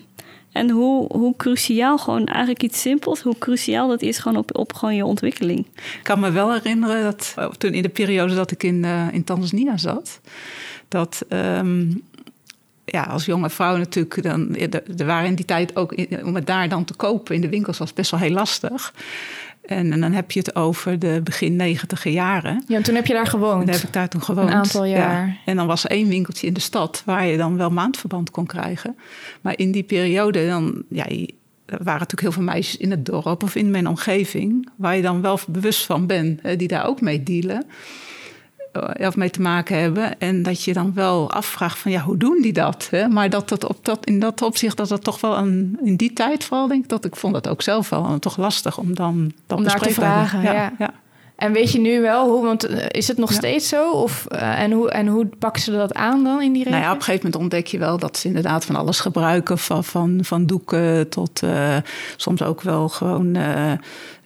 en 0.52 0.70
hoe, 0.70 1.16
hoe 1.16 1.36
cruciaal 1.36 1.98
gewoon 1.98 2.26
eigenlijk 2.26 2.62
iets 2.62 2.80
simpels, 2.80 3.20
hoe 3.20 3.38
cruciaal 3.38 3.88
dat 3.88 4.02
is 4.02 4.18
gewoon 4.18 4.38
op, 4.38 4.58
op 4.58 4.72
gewoon 4.72 4.94
je 4.94 5.04
ontwikkeling. 5.04 5.66
Ik 5.76 6.00
kan 6.02 6.20
me 6.20 6.30
wel 6.30 6.52
herinneren 6.52 7.02
dat 7.02 7.32
eh, 7.36 7.48
toen 7.48 7.72
in 7.72 7.82
de 7.82 7.88
periode 7.88 8.34
dat 8.34 8.50
ik 8.50 8.62
in, 8.62 8.84
eh, 8.84 9.06
in 9.12 9.24
Tanzania 9.24 9.76
zat, 9.76 10.20
dat 10.88 11.24
ehm, 11.28 11.86
ja, 12.90 13.02
als 13.02 13.24
jonge 13.24 13.50
vrouw 13.50 13.76
natuurlijk, 13.76 14.22
dan, 14.22 14.56
er 14.96 15.06
waren 15.06 15.28
in 15.28 15.34
die 15.34 15.44
tijd 15.44 15.76
ook 15.76 15.94
om 16.22 16.34
het 16.34 16.46
daar 16.46 16.68
dan 16.68 16.84
te 16.84 16.94
kopen 16.94 17.34
in 17.34 17.40
de 17.40 17.48
winkels 17.48 17.78
was 17.78 17.92
best 17.92 18.10
wel 18.10 18.20
heel 18.20 18.30
lastig. 18.30 18.94
En, 19.68 19.92
en 19.92 20.00
dan 20.00 20.12
heb 20.12 20.30
je 20.30 20.38
het 20.38 20.54
over 20.56 20.98
de 20.98 21.20
begin 21.24 21.56
negentiger 21.56 22.10
jaren. 22.10 22.64
Ja, 22.66 22.76
en 22.76 22.82
toen 22.82 22.94
heb 22.94 23.06
je 23.06 23.12
daar 23.12 23.26
gewoond. 23.26 23.66
daar 23.66 23.74
heb 23.74 23.84
ik 23.84 23.92
daar 23.92 24.08
toen 24.08 24.22
gewoond. 24.22 24.48
Een 24.48 24.54
aantal 24.54 24.84
jaar. 24.84 25.26
Ja. 25.26 25.36
En 25.44 25.56
dan 25.56 25.66
was 25.66 25.84
er 25.84 25.90
één 25.90 26.08
winkeltje 26.08 26.46
in 26.46 26.52
de 26.52 26.60
stad 26.60 27.02
waar 27.04 27.26
je 27.26 27.36
dan 27.36 27.56
wel 27.56 27.70
maandverband 27.70 28.30
kon 28.30 28.46
krijgen. 28.46 28.96
Maar 29.40 29.58
in 29.58 29.72
die 29.72 29.82
periode 29.82 30.46
dan, 30.46 30.82
ja, 30.88 31.06
er 31.08 31.84
waren 31.84 32.00
natuurlijk 32.00 32.20
heel 32.20 32.32
veel 32.32 32.42
meisjes 32.42 32.76
in 32.76 32.90
het 32.90 33.06
dorp 33.06 33.42
of 33.42 33.54
in 33.54 33.70
mijn 33.70 33.88
omgeving, 33.88 34.68
waar 34.76 34.96
je 34.96 35.02
dan 35.02 35.20
wel 35.20 35.38
bewust 35.48 35.84
van 35.84 36.06
bent, 36.06 36.58
die 36.58 36.68
daar 36.68 36.86
ook 36.86 37.00
mee 37.00 37.22
dealen. 37.22 37.66
Eh, 38.82 39.06
Of 39.06 39.16
mee 39.16 39.30
te 39.30 39.40
maken 39.40 39.78
hebben. 39.80 40.18
En 40.18 40.42
dat 40.42 40.64
je 40.64 40.72
dan 40.72 40.94
wel 40.94 41.30
afvraagt 41.30 41.78
van 41.78 41.90
ja, 41.90 42.00
hoe 42.00 42.16
doen 42.16 42.38
die 42.42 42.52
dat? 42.52 42.88
Hè? 42.90 43.08
Maar 43.08 43.30
dat 43.30 43.50
het 43.50 43.68
op 43.68 43.84
dat, 43.84 44.04
in 44.06 44.20
dat 44.20 44.42
opzicht 44.42 44.76
dat 44.76 44.88
het 44.88 45.04
toch 45.04 45.20
wel 45.20 45.38
een, 45.38 45.78
in 45.82 45.96
die 45.96 46.12
tijd 46.12 46.44
vooral 46.44 46.68
denk 46.68 46.82
ik 46.82 46.88
dat 46.88 47.04
ik 47.04 47.16
vond 47.16 47.34
dat 47.34 47.48
ook 47.48 47.62
zelf 47.62 47.88
wel 47.88 48.18
toch 48.18 48.36
lastig 48.36 48.78
om 48.78 48.94
dan 48.94 49.32
dat 49.46 49.58
Om 49.58 49.64
daar 49.64 49.80
te 49.80 49.90
vragen, 49.90 50.42
ja. 50.42 50.72
ja. 50.78 50.90
En 51.38 51.52
weet 51.52 51.72
je 51.72 51.80
nu 51.80 52.00
wel 52.00 52.28
hoe, 52.30 52.44
want 52.44 52.64
eh, 52.64 52.86
is 52.88 53.08
het 53.08 53.18
nog 53.18 53.30
Ja. 53.30 53.36
steeds 53.36 53.68
zo? 53.68 53.90
Of, 53.90 54.26
eh, 54.26 54.60
en, 54.60 54.72
hoe, 54.72 54.90
en 54.90 55.06
hoe 55.06 55.26
pakken 55.38 55.62
ze 55.62 55.70
dat 55.70 55.94
aan 55.94 56.24
dan 56.24 56.42
in 56.42 56.52
die 56.52 56.62
regio? 56.62 56.70
Nou 56.70 56.82
ja, 56.82 56.90
op 56.90 56.96
een 56.98 57.04
gegeven 57.04 57.24
moment 57.26 57.42
ontdek 57.42 57.66
je 57.66 57.78
wel 57.78 57.98
dat 57.98 58.16
ze 58.16 58.26
inderdaad 58.26 58.64
van 58.64 58.76
alles 58.76 59.00
gebruiken. 59.00 59.58
Van, 59.58 59.84
van, 59.84 60.18
van 60.22 60.46
doeken 60.46 61.08
tot 61.08 61.42
soms 62.16 62.42
ook 62.42 62.62
wel 62.62 62.88
gewoon. 62.88 63.36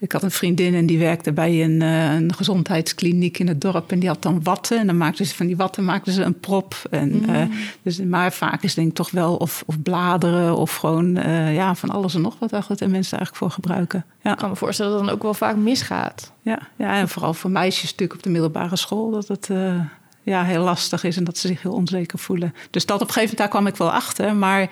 Ik 0.03 0.13
had 0.13 0.23
een 0.23 0.31
vriendin 0.31 0.75
en 0.75 0.87
die 0.87 0.99
werkte 0.99 1.33
bij 1.33 1.65
een, 1.65 1.83
eh, 1.83 2.15
een 2.15 2.35
gezondheidskliniek 2.35 3.39
in 3.39 3.49
het 3.49 3.61
dorp. 3.61 3.93
En 3.93 3.99
die 3.99 4.09
had 4.09 4.23
dan 4.23 4.43
watten. 4.43 4.79
En 4.79 4.87
dan 4.87 4.97
maakten 4.97 5.27
ze 5.27 5.35
van 5.35 5.47
die 5.47 5.57
watten 5.57 5.85
maakten 5.85 6.13
ze 6.13 6.23
een 6.23 6.41
prop. 6.41 6.75
En, 6.91 7.29
eh, 7.29 7.43
dus, 7.83 7.99
maar 7.99 8.33
vaak 8.33 8.63
is 8.63 8.75
denk 8.75 8.89
ik 8.89 8.95
toch 8.95 9.11
wel 9.11 9.37
of, 9.37 9.63
of 9.67 9.83
bladeren 9.83 10.57
of 10.57 10.77
gewoon 10.77 11.17
eh, 11.17 11.55
ja, 11.55 11.75
van 11.75 11.91
alles 11.91 12.15
en 12.15 12.21
nog 12.21 12.37
wat. 12.39 12.53
En 12.53 12.91
mensen 12.91 13.19
eigenlijk 13.19 13.37
voor 13.37 13.51
gebruiken. 13.51 14.05
Ja. 14.23 14.33
Ik 14.33 14.39
kan 14.39 14.51
me 14.51 14.57
voorstellen 14.57 14.91
dat 14.91 15.01
het 15.01 15.09
dan 15.09 15.19
ook 15.19 15.25
wel 15.25 15.35
vaak 15.35 15.57
misgaat. 15.57 16.33
Ja, 16.41 16.59
ja, 16.77 16.99
en 16.99 17.09
vooral 17.09 17.35
voor 17.35 17.51
meisjes 17.51 17.91
natuurlijk 17.91 18.19
op 18.19 18.23
de 18.23 18.31
middelbare 18.31 18.77
school... 18.77 19.11
dat 19.11 19.29
het 19.29 19.49
ja, 20.23 20.45
heel 20.45 20.63
lastig 20.63 21.05
is 21.05 21.17
en 21.17 21.25
dat 21.25 21.39
ze 21.39 21.47
zich 21.47 21.63
heel 21.63 21.73
onzeker 21.73 22.19
voelen. 22.19 22.55
Dus 22.71 22.87
dat 22.87 23.01
op 23.01 23.07
een 23.09 23.13
gegeven 23.13 23.37
moment, 23.37 23.39
daar 23.39 23.49
kwam 23.49 23.67
ik 23.67 23.77
wel 23.77 23.93
achter. 23.93 24.37
Maar 24.37 24.71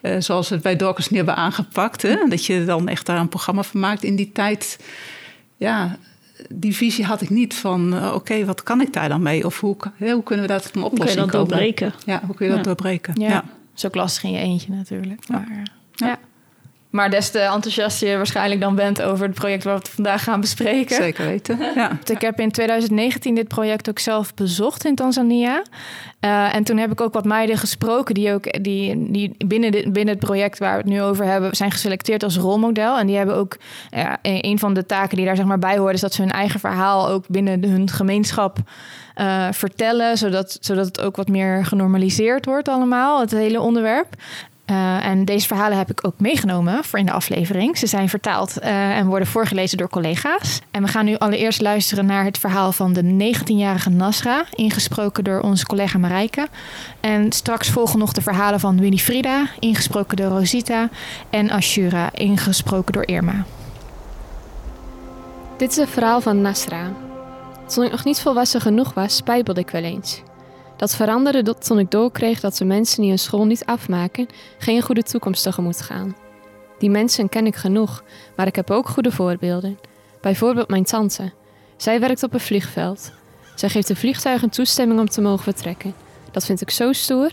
eh, 0.00 0.16
zoals 0.18 0.48
we 0.48 0.54
het 0.54 0.62
bij 0.62 0.76
Dorcas 0.76 1.10
nu 1.10 1.16
hebben 1.16 1.36
aangepakt... 1.36 2.02
Hè, 2.02 2.16
dat 2.28 2.46
je 2.46 2.64
dan 2.64 2.88
echt 2.88 3.06
daar 3.06 3.18
een 3.18 3.28
programma 3.28 3.62
van 3.62 3.80
maakt 3.80 4.02
in 4.02 4.16
die 4.16 4.32
tijd... 4.32 4.78
ja, 5.56 5.98
die 6.48 6.76
visie 6.76 7.04
had 7.04 7.20
ik 7.20 7.30
niet 7.30 7.54
van, 7.54 7.94
uh, 7.94 8.14
oké, 8.14 8.44
wat 8.44 8.62
kan 8.62 8.80
ik 8.80 8.92
daar 8.92 9.08
dan 9.08 9.22
mee? 9.22 9.46
Of 9.46 9.60
hoe, 9.60 9.76
hoe 9.98 10.22
kunnen 10.22 10.46
we 10.46 10.52
dat 10.52 10.70
een 10.74 10.82
oplossing 10.82 10.90
hoe 10.92 10.94
kun 10.94 11.10
je 11.10 11.16
dat 11.16 11.30
komen? 11.30 11.48
doorbreken? 11.48 11.92
Ja, 12.06 12.22
hoe 12.26 12.34
kun 12.34 12.46
je 12.46 12.54
dat 12.54 12.64
doorbreken? 12.64 13.20
Ja. 13.20 13.28
ja. 13.28 13.44
is 13.76 13.86
ook 13.86 13.94
lastig 13.94 14.22
in 14.22 14.30
je 14.30 14.38
eentje 14.38 14.72
natuurlijk. 14.72 15.28
Maar, 15.28 15.62
ja. 15.92 16.18
Maar 16.90 17.10
des 17.10 17.30
te 17.30 17.38
enthousiast 17.38 18.00
je 18.00 18.16
waarschijnlijk 18.16 18.60
dan 18.60 18.74
bent 18.74 19.02
over 19.02 19.26
het 19.26 19.34
project 19.34 19.64
wat 19.64 19.86
we 19.86 19.94
vandaag 19.94 20.22
gaan 20.22 20.40
bespreken. 20.40 20.96
Zeker 20.96 21.26
weten. 21.26 21.58
Ja. 21.74 21.98
Ik 22.04 22.20
heb 22.20 22.40
in 22.40 22.50
2019 22.50 23.34
dit 23.34 23.48
project 23.48 23.88
ook 23.88 23.98
zelf 23.98 24.34
bezocht 24.34 24.84
in 24.84 24.94
Tanzania. 24.94 25.62
Uh, 26.20 26.54
en 26.54 26.64
toen 26.64 26.76
heb 26.76 26.92
ik 26.92 27.00
ook 27.00 27.12
wat 27.12 27.24
meiden 27.24 27.58
gesproken 27.58 28.14
die 28.14 28.32
ook 28.32 28.62
die, 28.62 29.10
die 29.12 29.34
binnen, 29.46 29.72
de, 29.72 29.90
binnen 29.90 30.14
het 30.14 30.24
project 30.24 30.58
waar 30.58 30.72
we 30.72 30.82
het 30.82 30.90
nu 30.90 31.02
over 31.02 31.24
hebben, 31.24 31.56
zijn 31.56 31.70
geselecteerd 31.70 32.22
als 32.22 32.36
rolmodel. 32.36 32.98
En 32.98 33.06
die 33.06 33.16
hebben 33.16 33.34
ook 33.34 33.56
uh, 33.94 34.12
een 34.22 34.58
van 34.58 34.74
de 34.74 34.86
taken 34.86 35.16
die 35.16 35.26
daar 35.26 35.36
zeg 35.36 35.44
maar 35.44 35.58
bij 35.58 35.78
hoort, 35.78 35.94
is 35.94 36.00
dat 36.00 36.14
ze 36.14 36.22
hun 36.22 36.30
eigen 36.30 36.60
verhaal 36.60 37.08
ook 37.08 37.28
binnen 37.28 37.64
hun 37.64 37.90
gemeenschap 37.90 38.58
uh, 39.16 39.46
vertellen, 39.50 40.18
zodat, 40.18 40.58
zodat 40.60 40.86
het 40.86 41.00
ook 41.00 41.16
wat 41.16 41.28
meer 41.28 41.64
genormaliseerd 41.64 42.44
wordt 42.44 42.68
allemaal, 42.68 43.20
het 43.20 43.30
hele 43.30 43.60
onderwerp. 43.60 44.14
Uh, 44.70 45.06
en 45.06 45.24
deze 45.24 45.46
verhalen 45.46 45.78
heb 45.78 45.90
ik 45.90 46.06
ook 46.06 46.14
meegenomen 46.18 46.84
voor 46.84 46.98
in 46.98 47.06
de 47.06 47.12
aflevering. 47.12 47.78
Ze 47.78 47.86
zijn 47.86 48.08
vertaald 48.08 48.56
uh, 48.62 48.96
en 48.96 49.06
worden 49.06 49.28
voorgelezen 49.28 49.78
door 49.78 49.88
collega's. 49.88 50.60
En 50.70 50.82
we 50.82 50.88
gaan 50.88 51.04
nu 51.04 51.16
allereerst 51.16 51.60
luisteren 51.60 52.06
naar 52.06 52.24
het 52.24 52.38
verhaal 52.38 52.72
van 52.72 52.92
de 52.92 53.02
19-jarige 53.02 53.90
Nasra, 53.90 54.44
ingesproken 54.50 55.24
door 55.24 55.40
onze 55.40 55.66
collega 55.66 55.98
Marijke. 55.98 56.48
En 57.00 57.32
straks 57.32 57.68
volgen 57.68 57.98
nog 57.98 58.12
de 58.12 58.22
verhalen 58.22 58.60
van 58.60 58.80
Winifrida, 58.80 59.46
ingesproken 59.58 60.16
door 60.16 60.28
Rosita, 60.28 60.88
en 61.30 61.50
Ashura, 61.50 62.10
ingesproken 62.14 62.92
door 62.92 63.06
Irma. 63.06 63.44
Dit 65.56 65.70
is 65.70 65.76
het 65.76 65.90
verhaal 65.90 66.20
van 66.20 66.40
Nasra. 66.40 66.92
Toen 67.66 67.84
ik 67.84 67.90
nog 67.90 68.04
niet 68.04 68.20
volwassen 68.20 68.60
genoeg 68.60 68.94
was, 68.94 69.16
spijbelde 69.16 69.60
ik 69.60 69.70
wel 69.70 69.82
eens. 69.82 70.22
Dat 70.80 70.94
veranderde 70.94 71.58
toen 71.58 71.78
ik 71.78 71.90
doorkreeg 71.90 72.40
dat 72.40 72.56
de 72.56 72.64
mensen 72.64 73.00
die 73.00 73.08
hun 73.08 73.18
school 73.18 73.44
niet 73.44 73.64
afmaken, 73.64 74.26
geen 74.58 74.82
goede 74.82 75.02
toekomst 75.02 75.42
tegemoet 75.42 75.80
gaan. 75.80 76.16
Die 76.78 76.90
mensen 76.90 77.28
ken 77.28 77.46
ik 77.46 77.56
genoeg, 77.56 78.04
maar 78.36 78.46
ik 78.46 78.56
heb 78.56 78.70
ook 78.70 78.88
goede 78.88 79.12
voorbeelden. 79.12 79.78
Bijvoorbeeld 80.20 80.68
mijn 80.68 80.84
tante. 80.84 81.32
Zij 81.76 82.00
werkt 82.00 82.22
op 82.22 82.34
een 82.34 82.40
vliegveld. 82.40 83.12
Zij 83.54 83.68
geeft 83.68 83.86
de 83.86 83.96
vliegtuigen 83.96 84.50
toestemming 84.50 85.00
om 85.00 85.08
te 85.08 85.20
mogen 85.20 85.42
vertrekken. 85.42 85.94
Dat 86.30 86.44
vind 86.44 86.60
ik 86.60 86.70
zo 86.70 86.92
stoer. 86.92 87.30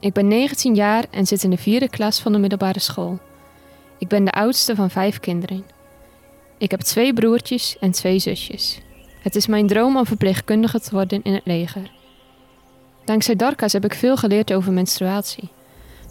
Ik 0.00 0.12
ben 0.12 0.28
19 0.28 0.74
jaar 0.74 1.04
en 1.10 1.26
zit 1.26 1.42
in 1.42 1.50
de 1.50 1.56
vierde 1.56 1.88
klas 1.88 2.20
van 2.20 2.32
de 2.32 2.38
middelbare 2.38 2.80
school. 2.80 3.18
Ik 3.98 4.08
ben 4.08 4.24
de 4.24 4.32
oudste 4.32 4.74
van 4.74 4.90
vijf 4.90 5.20
kinderen. 5.20 5.64
Ik 6.58 6.70
heb 6.70 6.80
twee 6.80 7.12
broertjes 7.12 7.76
en 7.80 7.90
twee 7.90 8.18
zusjes. 8.18 8.80
Het 9.22 9.36
is 9.36 9.46
mijn 9.46 9.66
droom 9.66 9.96
om 9.96 10.06
verpleegkundige 10.06 10.80
te 10.80 10.90
worden 10.90 11.22
in 11.22 11.34
het 11.34 11.46
leger. 11.46 11.94
Dankzij 13.06 13.36
Darka's 13.36 13.72
heb 13.72 13.84
ik 13.84 13.94
veel 13.94 14.16
geleerd 14.16 14.52
over 14.52 14.72
menstruatie. 14.72 15.48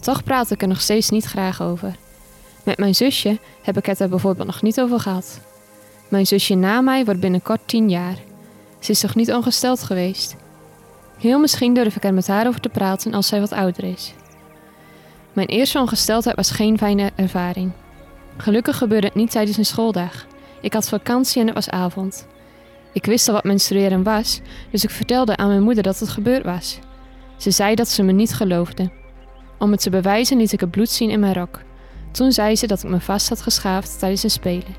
Toch 0.00 0.24
praat 0.24 0.50
ik 0.50 0.62
er 0.62 0.68
nog 0.68 0.80
steeds 0.80 1.10
niet 1.10 1.24
graag 1.24 1.62
over. 1.62 1.96
Met 2.64 2.78
mijn 2.78 2.94
zusje 2.94 3.38
heb 3.62 3.76
ik 3.76 3.86
het 3.86 4.00
er 4.00 4.08
bijvoorbeeld 4.08 4.46
nog 4.46 4.62
niet 4.62 4.80
over 4.80 5.00
gehad. 5.00 5.40
Mijn 6.08 6.26
zusje 6.26 6.54
na 6.54 6.80
mij 6.80 7.04
wordt 7.04 7.20
binnenkort 7.20 7.60
tien 7.64 7.90
jaar. 7.90 8.16
Ze 8.78 8.90
is 8.90 9.00
toch 9.00 9.14
niet 9.14 9.32
ongesteld 9.32 9.82
geweest? 9.82 10.36
Heel 11.18 11.38
misschien 11.38 11.74
durf 11.74 11.96
ik 11.96 12.04
er 12.04 12.14
met 12.14 12.26
haar 12.26 12.46
over 12.46 12.60
te 12.60 12.68
praten 12.68 13.14
als 13.14 13.26
zij 13.26 13.40
wat 13.40 13.52
ouder 13.52 13.84
is. 13.84 14.14
Mijn 15.32 15.48
eerste 15.48 15.78
ongesteldheid 15.78 16.36
was 16.36 16.50
geen 16.50 16.78
fijne 16.78 17.10
ervaring. 17.14 17.72
Gelukkig 18.36 18.78
gebeurde 18.78 19.06
het 19.06 19.16
niet 19.16 19.30
tijdens 19.30 19.56
een 19.56 19.66
schooldag. 19.66 20.26
Ik 20.60 20.72
had 20.72 20.88
vakantie 20.88 21.40
en 21.40 21.46
het 21.46 21.54
was 21.54 21.70
avond. 21.70 22.26
Ik 22.96 23.04
wist 23.04 23.28
al 23.28 23.34
wat 23.34 23.44
menstrueren 23.44 24.02
was, 24.02 24.40
dus 24.70 24.84
ik 24.84 24.90
vertelde 24.90 25.36
aan 25.36 25.48
mijn 25.48 25.62
moeder 25.62 25.82
dat 25.82 25.98
het 25.98 26.08
gebeurd 26.08 26.44
was. 26.44 26.78
Ze 27.36 27.50
zei 27.50 27.74
dat 27.74 27.88
ze 27.88 28.02
me 28.02 28.12
niet 28.12 28.34
geloofde. 28.34 28.90
Om 29.58 29.70
het 29.70 29.80
te 29.80 29.90
bewijzen 29.90 30.36
liet 30.36 30.52
ik 30.52 30.60
het 30.60 30.70
bloed 30.70 30.90
zien 30.90 31.10
in 31.10 31.20
mijn 31.20 31.34
rok. 31.34 31.60
Toen 32.10 32.32
zei 32.32 32.56
ze 32.56 32.66
dat 32.66 32.82
ik 32.82 32.90
me 32.90 33.00
vast 33.00 33.28
had 33.28 33.40
geschaafd 33.42 33.98
tijdens 33.98 34.22
een 34.22 34.30
spelen. 34.30 34.74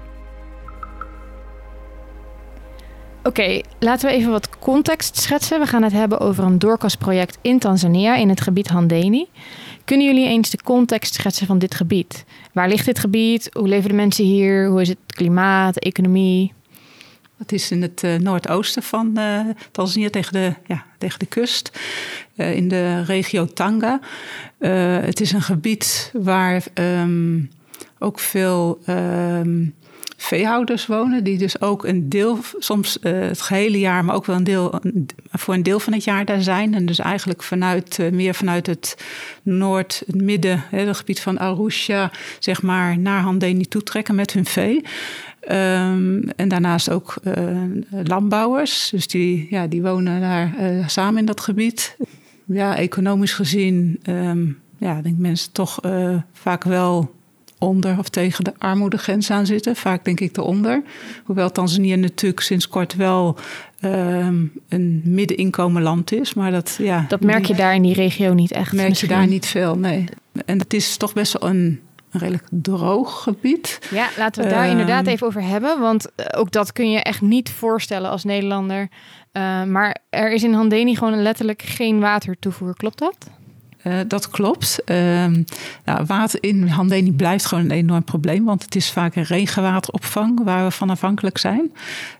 Oké, 3.23 3.61
laten 3.79 4.09
we 4.09 4.15
even 4.15 4.31
wat 4.31 4.59
context 4.59 5.17
schetsen. 5.17 5.59
We 5.59 5.65
gaan 5.65 5.83
het 5.83 5.93
hebben 5.93 6.19
over 6.19 6.43
een 6.43 6.59
doorkastproject 6.59 7.37
in 7.41 7.59
Tanzania 7.59 8.15
in 8.15 8.29
het 8.29 8.41
gebied 8.41 8.67
Handeni. 8.67 9.25
Kunnen 9.85 10.05
jullie 10.05 10.27
eens 10.27 10.49
de 10.49 10.63
context 10.63 11.13
schetsen 11.13 11.47
van 11.47 11.59
dit 11.59 11.75
gebied? 11.75 12.25
Waar 12.53 12.69
ligt 12.69 12.85
dit 12.85 12.99
gebied? 12.99 13.49
Hoe 13.53 13.67
leven 13.67 13.89
de 13.89 13.95
mensen 13.95 14.25
hier? 14.25 14.67
Hoe 14.67 14.81
is 14.81 14.89
het 14.89 14.97
klimaat, 15.07 15.77
economie? 15.77 16.55
Het 17.37 17.51
is 17.51 17.71
in 17.71 17.81
het 17.81 18.03
uh, 18.03 18.15
noordoosten 18.15 18.83
van 18.83 19.13
uh, 19.15 19.39
Tanzania 19.71 20.09
tegen 20.09 20.33
de, 20.33 20.53
ja, 20.65 20.85
tegen 20.97 21.19
de 21.19 21.25
kust, 21.25 21.79
uh, 22.35 22.55
in 22.55 22.67
de 22.67 23.03
regio 23.03 23.45
Tanga. 23.45 23.99
het 25.01 25.21
is 25.21 25.31
een 25.31 25.41
gebied 25.41 26.11
waar 26.13 26.63
um, 26.73 27.49
ook 27.99 28.19
veel 28.19 28.79
um, 28.89 29.75
veehouders 30.17 30.85
wonen, 30.85 31.23
die 31.23 31.37
dus 31.37 31.61
ook 31.61 31.85
een 31.85 32.09
deel, 32.09 32.39
soms 32.57 32.97
het 33.01 33.41
gehele 33.41 33.79
jaar, 33.79 34.05
maar 34.05 34.15
ook 34.15 34.25
wel 34.25 34.35
een 34.35 34.43
deel, 34.43 34.81
voor 35.31 35.53
een 35.53 35.63
deel 35.63 35.79
van 35.79 35.93
het 35.93 36.03
jaar 36.03 36.25
daar 36.25 36.41
zijn. 36.41 36.73
En 36.73 36.85
dus 36.85 36.99
eigenlijk 36.99 37.43
vanuit, 37.43 37.99
meer 38.11 38.35
vanuit 38.35 38.67
het 38.67 38.97
noord, 39.43 40.03
het 40.05 40.21
midden, 40.21 40.63
het 40.69 40.97
gebied 40.97 41.19
van 41.19 41.39
Arusha, 41.39 42.11
zeg 42.39 42.61
maar, 42.61 42.99
naar 42.99 43.21
Handeni 43.21 43.65
toetrekken 43.65 44.15
met 44.15 44.33
hun 44.33 44.45
vee. 44.45 44.85
Um, 45.51 46.29
en 46.29 46.47
daarnaast 46.47 46.89
ook 46.89 47.15
uh, 47.23 47.61
landbouwers. 48.03 48.89
Dus 48.89 49.07
die, 49.07 49.47
ja, 49.49 49.67
die 49.67 49.81
wonen 49.81 50.21
daar 50.21 50.55
uh, 50.59 50.87
samen 50.87 51.19
in 51.19 51.25
dat 51.25 51.41
gebied. 51.41 51.97
Ja, 52.45 52.77
economisch 52.77 53.33
gezien, 53.33 53.99
um, 54.09 54.59
ja, 54.77 55.01
denk 55.01 55.17
mensen 55.17 55.51
toch 55.51 55.85
uh, 55.85 56.15
vaak 56.33 56.63
wel 56.63 57.15
onder 57.59 57.97
of 57.97 58.09
tegen 58.09 58.43
de 58.43 58.53
armoedegrens 58.57 59.31
aan 59.31 59.45
zitten. 59.45 59.75
Vaak 59.75 60.05
denk 60.05 60.19
ik 60.19 60.37
eronder. 60.37 60.83
Hoewel 61.23 61.51
Tanzania 61.51 61.95
natuurlijk 61.95 62.41
sinds 62.41 62.67
kort 62.67 62.95
wel 62.95 63.37
um, 63.81 64.51
een 64.69 65.01
middeninkomenland 65.05 66.11
is. 66.11 66.33
Maar 66.33 66.51
dat, 66.51 66.77
ja, 66.81 67.05
dat 67.07 67.21
merk 67.21 67.45
je 67.45 67.55
daar 67.55 67.75
in 67.75 67.81
die 67.81 67.93
regio 67.93 68.33
niet 68.33 68.51
echt. 68.51 68.73
Merk 68.73 68.89
misschien. 68.89 69.09
je 69.09 69.15
daar 69.15 69.27
niet 69.27 69.45
veel, 69.45 69.77
nee. 69.77 70.05
En 70.45 70.59
het 70.59 70.73
is 70.73 70.97
toch 70.97 71.13
best 71.13 71.39
wel 71.39 71.49
een 71.49 71.79
een 72.17 72.23
redelijk 72.27 72.47
droog 72.63 73.23
gebied. 73.23 73.79
Ja, 73.91 74.07
laten 74.17 74.41
we 74.41 74.47
het 74.47 74.57
daar 74.57 74.65
uh, 74.65 74.71
inderdaad 74.71 75.07
even 75.07 75.27
over 75.27 75.43
hebben. 75.43 75.79
Want 75.79 76.15
eh, 76.15 76.39
ook 76.39 76.51
dat 76.51 76.71
kun 76.71 76.91
je 76.91 76.99
echt 76.99 77.21
niet 77.21 77.49
voorstellen 77.49 78.09
als 78.09 78.23
Nederlander. 78.23 78.81
Uh, 79.33 79.63
maar 79.63 79.97
er 80.09 80.31
is 80.31 80.43
in 80.43 80.53
Handeni 80.53 80.95
gewoon 80.95 81.21
letterlijk 81.21 81.61
geen 81.61 81.99
watertoevoer. 81.99 82.75
Klopt 82.75 82.99
dat? 82.99 83.17
Uh, 83.83 83.99
dat 84.07 84.29
klopt. 84.29 84.79
Uh, 84.85 84.97
nou, 85.85 86.05
water 86.05 86.43
in 86.43 86.67
Handeni 86.67 87.11
blijft 87.11 87.45
gewoon 87.45 87.63
een 87.63 87.71
enorm 87.71 88.03
probleem, 88.03 88.45
want 88.45 88.63
het 88.63 88.75
is 88.75 88.91
vaak 88.91 89.15
een 89.15 89.23
regenwateropvang 89.23 90.43
waar 90.43 90.65
we 90.65 90.71
van 90.71 90.89
afhankelijk 90.89 91.37
zijn. 91.37 91.71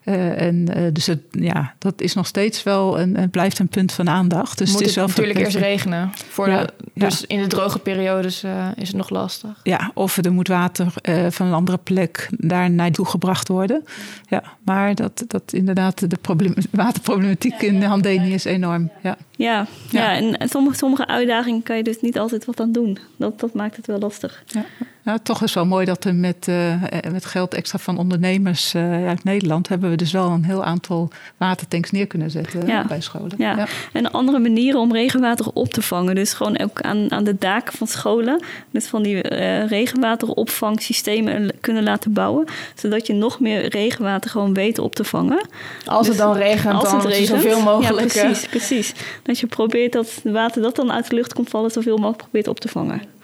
Uh, 0.06 0.42
en 0.42 0.66
dus 0.94 1.06
het, 1.06 1.22
ja, 1.32 1.74
dat 1.78 2.02
is 2.02 2.14
nog 2.14 2.28
steeds 2.28 2.64
wel 2.64 3.00
een, 3.00 3.18
het 3.18 3.32
blijft 3.32 3.60
een 3.60 3.68
punt 3.68 3.92
van 3.92 4.10
aandacht. 4.10 4.58
Dus 4.58 4.72
Moet 4.72 4.80
het 4.80 4.90
is 4.90 4.96
wel 4.96 5.08
natuurlijk 5.08 5.40
eerst 5.40 5.56
regenen. 5.56 6.12
Voor 6.30 6.50
ja, 6.50 6.64
de, 6.64 6.74
dus 6.94 7.20
ja. 7.20 7.26
in 7.28 7.42
de 7.42 7.48
droge 7.48 7.80
periodes 7.80 8.44
is 8.76 8.88
het 8.88 8.98
nog 8.98 9.10
lastig. 9.10 9.60
Ja, 9.64 9.92
of 9.94 10.18
er 10.18 10.34
moet 10.34 10.48
water 10.48 10.94
van 11.30 11.48
een 11.48 11.54
andere 11.54 11.78
plek 11.78 12.30
daar 12.32 12.72
naartoe 12.72 13.06
gebracht 13.06 13.48
worden. 13.48 13.84
Ja, 14.28 14.44
maar 14.64 14.96
dat, 14.96 15.24
dat 15.28 15.54
inderdaad, 15.54 16.10
de 16.10 16.18
probleem, 16.22 16.54
waterproblematiek 16.72 17.62
in 17.62 17.84
Handeni 17.84 18.34
is 18.34 18.46
enorm. 18.46 18.92
Ja. 19.04 19.18
Ja, 19.32 19.68
ja. 19.90 20.12
ja 20.12 20.36
en 20.38 20.50
sommige, 20.50 20.78
sommige 20.78 21.08
uitdagingen 21.08 21.47
kan 21.64 21.78
je 21.78 21.84
dus 21.84 22.02
niet 22.02 22.18
altijd 22.18 22.46
wat 22.46 22.60
aan 22.60 22.72
doen. 22.72 22.98
Dat, 23.16 23.40
dat 23.40 23.54
maakt 23.54 23.76
het 23.76 23.88
wel 23.88 24.00
lastig. 24.00 24.44
Ja. 24.46 24.66
Ja, 25.08 25.18
toch 25.24 25.42
is 25.42 25.54
wel 25.54 25.66
mooi 25.66 25.86
dat 25.86 26.04
er 26.04 26.16
met, 26.16 26.48
uh, 26.50 26.74
met 27.12 27.26
geld 27.26 27.54
extra 27.54 27.80
van 27.80 27.98
ondernemers 27.98 28.74
uh, 28.74 29.08
uit 29.08 29.24
Nederland 29.24 29.68
hebben 29.70 29.90
we 29.90 29.96
dus 29.96 30.12
wel 30.12 30.30
een 30.30 30.44
heel 30.44 30.64
aantal 30.64 31.10
watertanks 31.38 31.92
neer 31.92 32.08
kunnen 32.08 32.32
zetten 32.32 32.68
ja. 32.68 32.86
bij 32.88 33.02
scholen. 33.02 33.32
Ja. 33.38 33.58
ja. 33.58 33.68
en 33.94 34.12
andere 34.12 34.40
manieren 34.40 34.80
om 34.80 34.94
regenwater 34.94 35.48
op 35.54 35.74
te 35.74 35.82
vangen. 35.82 36.16
Dus 36.16 36.34
gewoon 36.34 36.60
ook 36.60 36.82
aan, 36.82 37.12
aan 37.12 37.24
de 37.24 37.36
daken 37.38 37.74
van 37.74 37.88
scholen. 37.88 38.44
Dus 38.72 38.88
van 38.88 39.04
die 39.04 39.32
uh, 39.32 39.68
regenwateropvangsystemen 39.68 41.52
kunnen 41.62 41.84
laten 41.84 42.14
bouwen. 42.14 42.46
Zodat 42.76 43.08
je 43.08 43.14
nog 43.14 43.40
meer 43.40 43.70
regenwater 43.70 44.30
gewoon 44.30 44.54
weet 44.54 44.80
op 44.80 44.96
te 44.96 45.04
vangen. 45.04 45.48
Als 45.86 46.08
het 46.08 46.18
dan 46.18 46.34
regent, 46.34 46.76
Als 46.76 46.84
dan 46.84 46.96
het 46.96 47.08
regent. 47.08 47.42
zoveel 47.42 47.62
mogelijk. 47.62 48.14
Ja, 48.14 48.24
precies, 48.26 48.48
precies. 48.48 48.94
Dat 49.24 49.40
je 49.40 49.48
probeert 49.48 49.94
dat 49.94 50.22
water 50.24 50.62
dat 50.62 50.76
dan 50.76 50.92
uit 50.92 51.10
de 51.10 51.16
lucht 51.16 51.34
komt 51.34 51.50
vallen, 51.50 51.72
zoveel 51.72 51.98
mogelijk 51.98 52.22
probeert 52.22 52.48
op 52.48 52.60
te 52.60 52.68
vangen. 52.68 53.17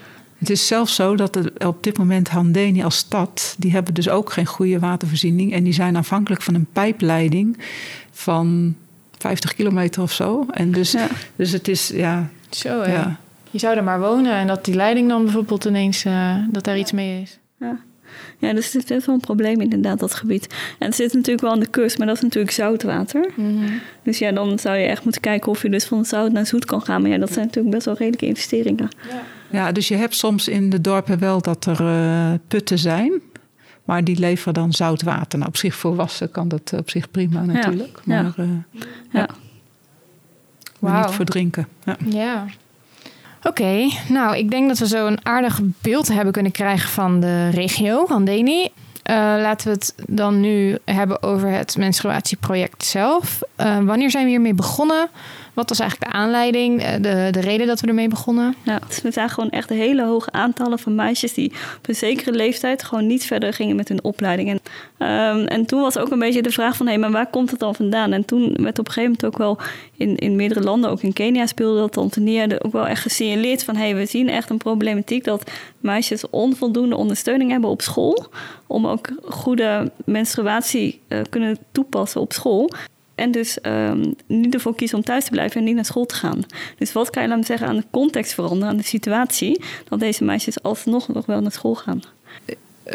Het 0.44 0.52
is 0.52 0.68
zelfs 0.68 0.96
zo 0.96 1.16
dat 1.16 1.36
er 1.36 1.52
op 1.68 1.84
dit 1.84 1.98
moment 1.98 2.30
Handeni 2.30 2.84
als 2.84 2.98
stad, 2.98 3.56
die 3.58 3.72
hebben 3.72 3.94
dus 3.94 4.10
ook 4.10 4.32
geen 4.32 4.46
goede 4.46 4.80
watervoorziening. 4.80 5.54
En 5.54 5.64
die 5.64 5.74
zijn 5.74 5.96
afhankelijk 5.96 6.42
van 6.42 6.56
een 6.56 6.68
pijpleiding 6.74 7.58
van 8.12 8.76
50 9.18 9.54
kilometer 9.54 10.02
of 10.02 10.12
zo. 10.12 10.46
En 10.50 10.72
dus, 10.72 10.92
ja. 10.92 11.08
dus 11.36 11.52
het 11.52 11.68
is, 11.68 11.88
ja. 11.88 12.30
Zo, 12.50 12.84
ja. 12.84 13.20
Je 13.52 13.60
zou 13.60 13.78
er 13.78 13.84
maar 13.84 14.00
wonen 14.00 14.34
en 14.34 14.48
dat 14.48 14.66
die 14.66 14.76
leiding 14.76 15.10
dan 15.10 15.24
bijvoorbeeld 15.24 15.66
ineens, 15.66 16.06
uh, 16.06 16.36
dat 16.50 16.64
daar 16.64 16.78
iets 16.78 16.92
mee 16.92 17.22
is. 17.22 17.40
Ja. 17.60 17.80
Ja, 18.38 18.54
dus 18.54 18.74
het 18.74 18.92
is 18.92 19.06
wel 19.06 19.16
een 19.16 19.22
probleem 19.22 19.62
inderdaad, 19.62 20.00
dat 20.00 20.14
gebied. 20.14 20.48
En 20.80 20.88
het 20.88 20.96
zit 20.96 21.14
natuurlijk 21.14 21.42
wel 21.42 21.52
aan 21.52 21.60
de 21.60 21.68
kust, 21.68 21.98
maar 21.98 22.08
dat 22.08 22.16
is 22.16 22.22
natuurlijk 22.22 22.54
zoutwater. 22.54 23.30
Dus 24.04 24.18
ja, 24.18 24.32
dan 24.32 24.60
zou 24.60 24.78
je 24.78 24.86
echt 24.86 25.04
moeten 25.04 25.22
kijken 25.22 25.52
of 25.52 25.62
je 25.62 25.70
dus 25.70 25.86
van 25.86 26.06
zout 26.06 26.32
naar 26.32 26.46
zoet 26.46 26.66
kan 26.66 26.82
gaan. 26.82 27.02
Maar 27.02 27.12
ja, 27.12 27.18
dat 27.18 27.34
zijn 27.34 27.46
natuurlijk 27.46 27.74
best 27.74 27.86
wel 27.86 27.96
redelijke 27.96 28.26
investeringen. 28.26 28.90
Ja, 29.10 29.22
dus 29.72 29.88
je 29.88 29.96
hebt 29.96 30.16
soms 30.16 30.48
in 30.48 30.70
de 30.70 30.82
dorpen 30.82 31.20
wel 31.20 31.42
dat 31.42 31.66
er 31.66 31.80
eh, 31.88 32.40
putten 32.48 32.78
zijn. 32.80 33.22
Maar 33.84 34.04
die 34.04 34.20
leveren 34.20 34.54
dan 34.54 34.72
zout 34.72 35.02
water. 35.02 35.38
Nou, 35.40 35.50
op 35.50 35.58
zich 35.58 35.76
voor 35.76 35.96
wassen 35.96 36.32
kan 36.32 36.48
dat 36.48 36.74
op 36.78 36.90
zich 36.90 37.12
prima 37.12 37.42
natuurlijk. 37.42 38.00
ja. 38.06 38.22
Maar, 38.22 38.34
eh, 38.38 38.46
Ja. 39.12 39.28
maar 40.80 40.92
Wauw. 40.92 41.06
niet 41.06 41.16
voor 41.16 41.26
drinken. 41.26 41.68
Ja. 41.86 41.98
Ja. 42.06 42.46
Oké, 43.44 43.90
nou 44.10 44.38
ik 44.38 44.52
denk 44.52 44.68
dat 44.68 44.78
we 44.78 44.88
zo 44.88 45.08
een 45.08 45.26
aardig 45.26 45.60
beeld 45.82 46.08
hebben 46.08 46.34
kunnen 46.34 46.52
krijgen 46.52 46.90
van 46.90 47.20
de 47.20 47.50
regio, 47.50 48.06
van 48.06 48.26
Deni. 48.26 48.70
Eh, 49.04 49.16
laten 49.16 49.68
we 49.68 49.74
het 49.74 49.96
dan 50.08 50.40
nu 50.40 50.78
hebben 50.86 51.24
over 51.24 51.50
het 51.50 51.78
menstruatieproject 51.78 52.86
zelf. 52.86 53.42
Eh, 53.56 53.80
wanneer 53.80 54.12
zijn 54.12 54.24
we 54.24 54.30
hiermee 54.30 54.54
begonnen? 54.54 55.10
Wat 55.54 55.70
was 55.70 55.80
eigenlijk 55.80 56.12
de 56.12 56.18
aanleiding, 56.18 56.82
eh, 56.82 56.94
de, 56.94 57.28
de 57.32 57.40
reden 57.40 57.68
dat 57.68 57.80
we 57.82 57.88
ermee 57.88 58.08
begonnen? 58.08 58.56
Ja, 58.64 58.80
we 59.04 59.12
zagen 59.12 59.34
gewoon 59.34 59.50
echt 59.50 59.70
hele 59.70 60.06
hoge 60.06 60.32
aantallen 60.32 60.80
van 60.80 60.96
meisjes 60.96 61.34
die 61.34 61.52
op 61.78 61.88
een 61.88 61.96
zekere 61.96 62.32
leeftijd 62.32 62.84
gewoon 62.84 63.08
niet 63.08 63.26
verder 63.26 63.54
gingen 63.54 63.76
met 63.76 63.88
hun 63.88 64.04
opleiding. 64.04 64.50
En, 64.50 64.60
ehm, 64.98 65.46
en 65.46 65.66
toen 65.66 65.82
was 65.82 65.98
ook 65.98 66.12
een 66.12 66.20
beetje 66.20 66.42
de 66.42 66.52
vraag 66.52 66.76
van, 66.76 66.88
hé, 66.88 66.98
maar 66.98 67.12
waar 67.12 67.30
komt 67.30 67.52
het 67.52 67.60
dan 67.60 67.76
vandaan? 67.76 68.14
En 68.14 68.26
toen 68.26 68.54
werd 68.54 68.80
op 68.80 68.88
een 68.88 68.94
gegeven 68.94 69.18
moment 69.22 69.26
ook 69.26 69.38
wel 69.38 69.58
in, 69.98 70.16
in 70.16 70.36
meerdere 70.36 70.62
landen, 70.62 70.90
ook 70.90 71.02
in 71.02 71.14
Kenia 71.14 71.46
speelde 71.46 71.80
dat, 71.80 71.92
Tanzania, 71.92 72.48
ook 72.60 72.72
wel 72.72 72.88
echt 72.88 73.02
gesignaleerd 73.02 73.64
van, 73.64 73.76
hé, 73.76 73.94
we 73.94 74.06
zien 74.06 74.30
echt 74.30 74.50
een 74.50 74.58
problematiek 74.58 75.24
dat 75.24 75.52
meisjes 75.80 76.30
onvoldoende 76.30 76.96
ondersteuning 76.96 77.52
hebben 77.52 77.70
op 77.70 77.82
school 77.82 78.28
om 78.68 78.88
ook 78.88 79.10
goede 79.24 79.92
menstruatie 80.06 81.02
eh, 81.08 81.20
kunnen 81.30 81.58
toepassen 81.72 82.22
op 82.22 82.34
school. 82.34 82.70
En 83.16 83.32
dus 83.32 83.62
ehm, 83.62 84.12
niet 84.28 84.54
ervoor 84.54 84.76
kiezen 84.76 84.98
om 84.98 85.04
thuis 85.04 85.24
te 85.24 85.32
blijven 85.32 85.60
en 85.60 85.64
niet 85.64 85.76
naar 85.76 85.86
school 85.86 86.06
te 86.06 86.16
gaan. 86.16 86.44
Dus 86.78 86.94
wat 86.94 87.10
kan 87.10 87.24
je 87.24 87.30
dan 87.30 87.44
zeggen 87.44 87.68
aan 87.68 87.76
de 87.76 87.86
context 87.92 88.34
veranderen, 88.34 88.70
aan 88.70 88.78
de 88.78 88.84
situatie, 88.84 89.62
dat 89.90 90.00
deze 90.00 90.24
meisjes 90.24 90.64
alsnog 90.64 91.08
nog 91.08 91.26
wel 91.26 91.42
naar 91.42 91.52
school 91.52 91.76
gaan? 91.76 92.02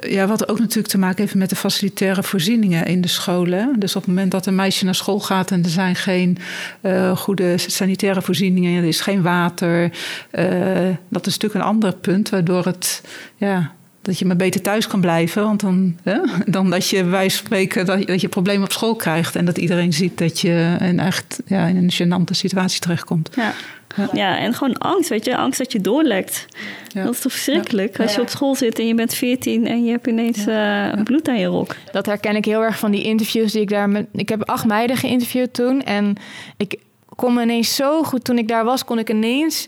Ja, 0.01 0.27
wat 0.27 0.49
ook 0.49 0.59
natuurlijk 0.59 0.89
te 0.89 0.99
maken 0.99 1.21
heeft 1.21 1.35
met 1.35 1.51
de 1.51 1.57
facilitaire 1.57 2.23
voorzieningen 2.23 2.87
in 2.87 3.01
de 3.01 3.09
scholen. 3.09 3.79
Dus 3.79 3.97
op 3.97 4.03
het 4.03 4.11
moment 4.11 4.31
dat 4.31 4.47
een 4.47 4.55
meisje 4.55 4.85
naar 4.85 4.95
school 4.95 5.21
gaat 5.21 5.51
en 5.51 5.65
er 5.65 5.71
zijn 5.71 5.97
geen 5.97 6.39
eh, 6.81 7.17
goede 7.17 7.59
sanitaire 7.59 8.23
voorzieningen, 8.23 8.83
er 8.83 8.89
is 8.89 9.01
geen 9.01 9.23
water, 9.23 9.93
eh, 10.31 10.89
dat 11.09 11.27
is 11.27 11.33
natuurlijk 11.33 11.55
een 11.55 11.71
ander 11.71 11.95
punt, 11.95 12.29
waardoor 12.29 12.65
het, 12.65 13.03
ja, 13.37 13.73
dat 14.09 14.19
je 14.19 14.25
maar 14.25 14.37
beter 14.37 14.61
thuis 14.63 14.87
kan 14.87 15.01
blijven. 15.01 15.43
Want 15.43 15.61
dan, 15.61 15.97
hè, 16.03 16.19
dan 16.47 16.71
dat 16.71 16.89
je 16.89 17.05
wij 17.05 17.29
spreken 17.29 17.87
dat, 17.87 17.99
je- 17.99 18.05
dat 18.07 18.21
je 18.21 18.29
problemen 18.29 18.65
op 18.65 18.73
school 18.73 18.95
krijgt 18.97 19.37
en 19.37 19.45
dat 19.45 19.59
iedereen 19.59 19.93
ziet 19.93 20.19
dat 20.19 20.41
je 20.41 20.77
in 20.81 21.01
echt 21.01 21.41
ja, 21.47 21.67
in 21.67 21.77
een 21.77 21.93
gênante 21.93 22.31
situatie 22.31 22.81
terechtkomt. 22.81 23.31
Ja. 23.37 23.53
Ja. 23.97 24.09
Ja. 24.13 24.39
en 24.39 24.55
gewoon 24.55 24.79
angst, 24.79 25.09
weet 25.09 25.25
je, 25.25 25.37
angst 25.37 25.59
dat 25.59 25.73
je 25.73 25.81
doorlekt. 25.81 26.47
Ja. 26.89 27.05
Dat 27.05 27.15
is 27.15 27.21
toch 27.21 27.33
verschrikkelijk? 27.33 28.01
Als 28.01 28.15
je 28.15 28.21
op 28.21 28.29
school 28.29 28.55
zit 28.55 28.79
en 28.79 28.87
je 28.87 28.95
bent 28.95 29.15
14 29.15 29.67
en 29.67 29.85
je 29.85 29.91
hebt 29.91 30.07
ineens 30.07 30.47
eh, 30.47 30.93
bloed 31.05 31.29
aan 31.29 31.39
je 31.39 31.47
rok. 31.47 31.77
Dat 31.93 32.07
herken 32.07 32.37
ik 32.37 32.45
heel 32.45 32.63
erg 32.63 32.79
van 32.79 32.91
die 32.91 33.03
interviews 33.03 33.53
die 33.53 33.61
ik 33.61 33.69
daar 33.69 33.89
met. 33.89 34.07
Ik 34.13 34.29
heb 34.29 34.43
acht 34.49 34.65
meiden 34.65 34.97
geïnterviewd 34.97 35.55
toen. 35.55 35.83
En 35.83 36.17
ik 36.57 36.79
kon 37.15 37.35
me 37.35 37.43
ineens 37.43 37.75
zo 37.75 38.03
goed. 38.03 38.25
Toen 38.25 38.39
ik 38.39 38.49
daar 38.49 38.65
was, 38.65 38.85
kon 38.85 38.99
ik 38.99 39.11
ineens. 39.11 39.67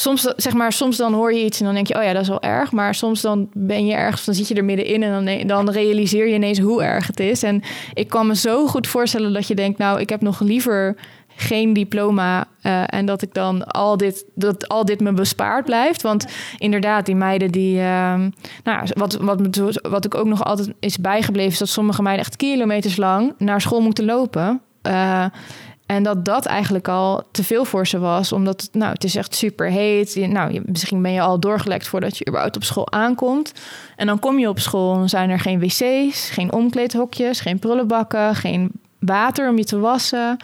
Soms, 0.00 0.32
zeg 0.36 0.54
maar, 0.54 0.72
soms 0.72 0.96
dan 0.96 1.12
hoor 1.12 1.32
je 1.32 1.44
iets 1.44 1.58
en 1.58 1.64
dan 1.64 1.74
denk 1.74 1.86
je, 1.86 1.96
oh 1.96 2.02
ja, 2.02 2.12
dat 2.12 2.22
is 2.22 2.28
wel 2.28 2.42
erg. 2.42 2.72
Maar 2.72 2.94
soms 2.94 3.20
dan 3.20 3.48
ben 3.52 3.86
je 3.86 3.94
ergens, 3.94 4.24
dan 4.24 4.34
zit 4.34 4.48
je 4.48 4.54
er 4.54 4.64
middenin 4.64 5.02
en 5.02 5.24
dan, 5.24 5.46
dan 5.46 5.70
realiseer 5.70 6.28
je 6.28 6.34
ineens 6.34 6.58
hoe 6.58 6.82
erg 6.82 7.06
het 7.06 7.20
is. 7.20 7.42
En 7.42 7.62
ik 7.94 8.08
kan 8.08 8.26
me 8.26 8.36
zo 8.36 8.66
goed 8.66 8.86
voorstellen 8.86 9.32
dat 9.32 9.46
je 9.46 9.54
denkt, 9.54 9.78
nou, 9.78 10.00
ik 10.00 10.08
heb 10.08 10.20
nog 10.20 10.40
liever 10.40 10.96
geen 11.36 11.72
diploma 11.72 12.46
eh, 12.62 12.82
en 12.86 13.06
dat 13.06 13.22
ik 13.22 13.34
dan 13.34 13.64
al 13.64 13.96
dit, 13.96 14.24
dat 14.34 14.68
al 14.68 14.84
dit 14.84 15.00
me 15.00 15.12
bespaard 15.12 15.64
blijft. 15.64 16.02
Want 16.02 16.26
inderdaad, 16.58 17.06
die 17.06 17.16
meiden 17.16 17.50
die, 17.50 17.80
ehm, 17.80 18.30
nou, 18.64 18.86
wat, 18.94 19.14
wat, 19.14 19.80
wat 19.82 20.04
ik 20.04 20.14
ook 20.14 20.26
nog 20.26 20.44
altijd 20.44 20.72
is 20.78 20.98
bijgebleven, 20.98 21.52
is 21.52 21.58
dat 21.58 21.68
sommige 21.68 22.02
meiden 22.02 22.24
echt 22.24 22.36
kilometers 22.36 22.96
lang 22.96 23.34
naar 23.38 23.60
school 23.60 23.80
moeten 23.80 24.04
lopen. 24.04 24.60
Eh, 24.82 25.24
en 25.90 26.02
dat 26.02 26.24
dat 26.24 26.46
eigenlijk 26.46 26.88
al 26.88 27.22
te 27.30 27.44
veel 27.44 27.64
voor 27.64 27.86
ze 27.86 27.98
was, 27.98 28.32
omdat 28.32 28.60
het, 28.60 28.74
nou, 28.74 28.92
het 28.92 29.04
is 29.04 29.16
echt 29.16 29.34
super 29.34 29.70
heet. 29.70 30.16
Nou, 30.16 30.62
misschien 30.64 31.02
ben 31.02 31.12
je 31.12 31.20
al 31.20 31.40
doorgelekt 31.40 31.88
voordat 31.88 32.18
je 32.18 32.26
überhaupt 32.26 32.56
op 32.56 32.64
school 32.64 32.92
aankomt. 32.92 33.52
En 33.96 34.06
dan 34.06 34.18
kom 34.18 34.38
je 34.38 34.48
op 34.48 34.58
school 34.58 34.94
en 34.94 35.08
zijn 35.08 35.30
er 35.30 35.40
geen 35.40 35.60
wc's, 35.60 36.30
geen 36.30 36.52
omkleedhokjes, 36.52 37.40
geen 37.40 37.58
prullenbakken, 37.58 38.34
geen 38.34 38.70
water 38.98 39.48
om 39.48 39.56
je 39.56 39.64
te 39.64 39.78
wassen. 39.78 40.36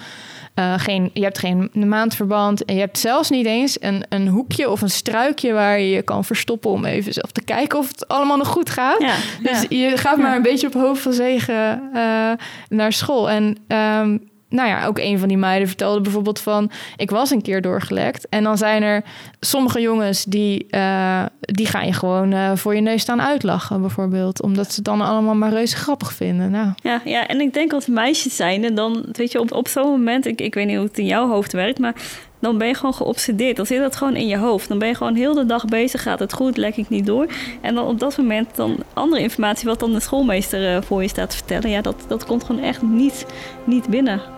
Eh, 0.55 0.75
geen, 0.77 1.11
je 1.13 1.23
hebt 1.23 1.39
geen 1.39 1.71
maandverband. 1.73 2.65
En 2.65 2.75
je 2.75 2.81
hebt 2.81 2.99
zelfs 2.99 3.31
niet 3.31 3.47
eens 3.47 3.77
een, 3.81 4.05
een 4.09 4.29
hoekje 4.29 4.71
of 4.71 4.81
een 4.81 4.91
struikje 4.91 5.53
waar 5.53 5.81
je 5.81 5.91
je 5.91 6.03
kan 6.03 6.25
verstoppen 6.25 6.71
om 6.71 6.85
even 6.85 7.13
zelf 7.13 7.31
te 7.31 7.43
kijken 7.43 7.79
of 7.79 7.89
het 7.89 8.09
allemaal 8.09 8.37
nog 8.37 8.49
goed 8.49 8.71
gaat. 8.71 9.01
Ja, 9.01 9.15
Dus 9.43 9.67
ja. 9.69 9.89
je 9.89 9.97
gaat 9.97 10.19
maar 10.19 10.37
een 10.37 10.43
beetje 10.43 10.67
op 10.67 10.75
hoofd 10.75 11.03
van 11.03 11.13
zegen 11.13 11.91
eh, 11.95 12.33
naar 12.69 12.93
school. 12.93 13.31
En 13.31 13.57
ehm, 13.67 14.17
nou 14.57 14.69
ja, 14.69 14.87
ook 14.87 14.99
een 14.99 15.19
van 15.19 15.29
die 15.29 15.37
meiden 15.37 15.69
vertelde 15.69 16.01
bijvoorbeeld 16.01 16.41
van... 16.41 16.71
ik 16.97 17.11
was 17.11 17.31
een 17.31 17.43
keer 17.43 17.63
doorgelekt. 17.63 18.29
En 18.29 18.43
dan 18.43 18.59
zijn 18.59 18.83
er 18.83 19.03
sommige 19.41 19.81
jongens 19.81 20.25
die, 20.25 20.67
eh, 20.71 21.25
die 21.41 21.67
gaan 21.67 21.87
je 21.87 21.93
gewoon 21.93 22.33
eh, 22.33 22.51
voor 22.55 22.75
je 22.75 22.81
neus 22.81 23.03
staan 23.03 23.23
uitlachen 23.23 23.81
bijvoorbeeld. 23.81 24.43
Omdat 24.43 24.69
ze 24.69 24.75
het 24.75 24.85
dan 24.85 25.01
allemaal 25.01 25.35
maar 25.35 25.53
reuze 25.53 25.77
grappig 25.77 26.13
vinden. 26.13 26.51
Nou, 26.51 26.73
Ja, 26.83 27.01
ja, 27.05 27.27
en 27.27 27.41
ik 27.41 27.55
denk 27.55 27.73
als 27.73 27.87
meisjes 27.87 28.37
zijn, 28.37 28.65
en 28.65 28.75
dan 28.75 29.05
weet 29.13 29.33
je, 29.33 29.41
op, 29.41 29.53
op 29.53 29.69
zo'n 29.69 29.91
moment, 29.91 30.27
ik, 30.27 30.41
ik 30.41 30.55
weet 30.55 30.67
niet 30.67 30.77
hoe 30.77 30.87
het 30.87 30.99
in 30.99 31.07
jouw 31.07 31.29
hoofd 31.29 31.53
werkt, 31.53 31.79
maar 31.79 31.95
dan 32.39 32.59
ben 32.59 32.69
je 32.69 32.75
gewoon 32.75 32.95
geobsedeerd. 32.95 33.57
Dan 33.57 33.67
zit 33.67 33.81
dat 33.81 33.97
gewoon 33.97 34.17
in 34.17 34.27
je 34.27 34.37
hoofd. 34.37 34.69
Dan 34.69 34.79
ben 34.79 34.89
je 34.89 34.95
gewoon 34.95 35.15
heel 35.15 35.35
de 35.35 35.47
dag 35.47 35.65
bezig. 35.65 36.03
Gaat 36.03 36.19
het 36.19 36.33
goed? 36.33 36.57
Lek 36.57 36.77
ik 36.77 36.89
niet 36.89 37.07
door? 37.07 37.27
En 37.61 37.75
dan 37.75 37.87
op 37.87 37.99
dat 37.99 38.17
moment 38.17 38.57
dan 38.57 38.77
andere 38.93 39.23
informatie, 39.23 39.69
wat 39.69 39.81
dan 39.81 39.93
de 39.93 40.01
schoolmeester 40.01 40.77
eh, 40.77 40.83
voor 40.83 41.03
je 41.03 41.09
staat 41.09 41.31
te 41.31 41.37
vertellen, 41.37 41.71
ja, 41.71 41.81
dat, 41.81 42.05
dat 42.09 42.25
komt 42.25 42.45
gewoon 42.45 42.63
echt 42.63 42.83
niet, 42.83 43.27
niet 43.65 43.89
binnen. 43.89 44.36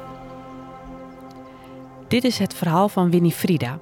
Dit 2.08 2.24
is 2.24 2.38
het 2.38 2.54
verhaal 2.54 2.88
van 2.88 3.10
Winifrida. 3.10 3.78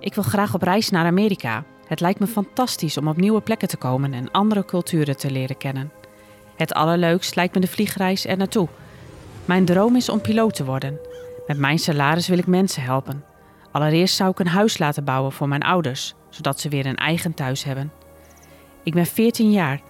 Ik 0.00 0.14
wil 0.14 0.24
graag 0.24 0.54
op 0.54 0.62
reis 0.62 0.90
naar 0.90 1.06
Amerika. 1.06 1.64
Het 1.86 2.00
lijkt 2.00 2.20
me 2.20 2.26
fantastisch 2.26 2.96
om 2.96 3.08
op 3.08 3.16
nieuwe 3.16 3.40
plekken 3.40 3.68
te 3.68 3.76
komen 3.76 4.12
en 4.12 4.30
andere 4.30 4.64
culturen 4.64 5.16
te 5.16 5.30
leren 5.30 5.56
kennen. 5.56 5.92
Het 6.56 6.74
allerleukst 6.74 7.34
lijkt 7.36 7.54
me 7.54 7.60
de 7.60 7.66
vliegreis 7.66 8.26
er 8.26 8.36
naartoe. 8.36 8.68
Mijn 9.44 9.64
droom 9.64 9.96
is 9.96 10.08
om 10.08 10.20
piloot 10.20 10.54
te 10.54 10.64
worden. 10.64 10.98
Met 11.46 11.58
mijn 11.58 11.78
salaris 11.78 12.28
wil 12.28 12.38
ik 12.38 12.46
mensen 12.46 12.82
helpen. 12.82 13.24
Allereerst 13.72 14.16
zou 14.16 14.30
ik 14.30 14.38
een 14.38 14.46
huis 14.46 14.78
laten 14.78 15.04
bouwen 15.04 15.32
voor 15.32 15.48
mijn 15.48 15.62
ouders, 15.62 16.14
zodat 16.30 16.60
ze 16.60 16.68
weer 16.68 16.86
een 16.86 16.96
eigen 16.96 17.34
thuis 17.34 17.64
hebben. 17.64 17.92
Ik 18.82 18.94
ben 18.94 19.06
14 19.06 19.50
jaar. 19.50 19.80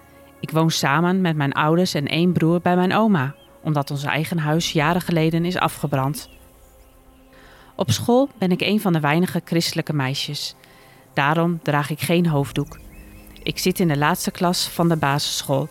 Ik 0.41 0.51
woon 0.51 0.71
samen 0.71 1.21
met 1.21 1.37
mijn 1.37 1.53
ouders 1.53 1.95
en 1.95 2.07
één 2.07 2.33
broer 2.33 2.61
bij 2.61 2.77
mijn 2.77 2.95
oma, 2.95 3.35
omdat 3.63 3.91
ons 3.91 4.05
eigen 4.05 4.39
huis 4.39 4.73
jaren 4.73 5.01
geleden 5.01 5.45
is 5.45 5.57
afgebrand. 5.57 6.29
Op 7.75 7.91
school 7.91 8.29
ben 8.39 8.51
ik 8.51 8.61
een 8.61 8.81
van 8.81 8.93
de 8.93 9.01
weinige 9.01 9.43
christelijke 9.45 9.93
meisjes. 9.93 10.55
Daarom 11.13 11.61
draag 11.63 11.91
ik 11.91 12.01
geen 12.01 12.27
hoofddoek. 12.27 12.79
Ik 13.43 13.59
zit 13.59 13.81
in 13.81 13.89
de 13.89 13.97
laatste 13.97 14.31
klas 14.31 14.69
van 14.69 14.89
de 14.89 14.97
basisschool. 14.97 15.69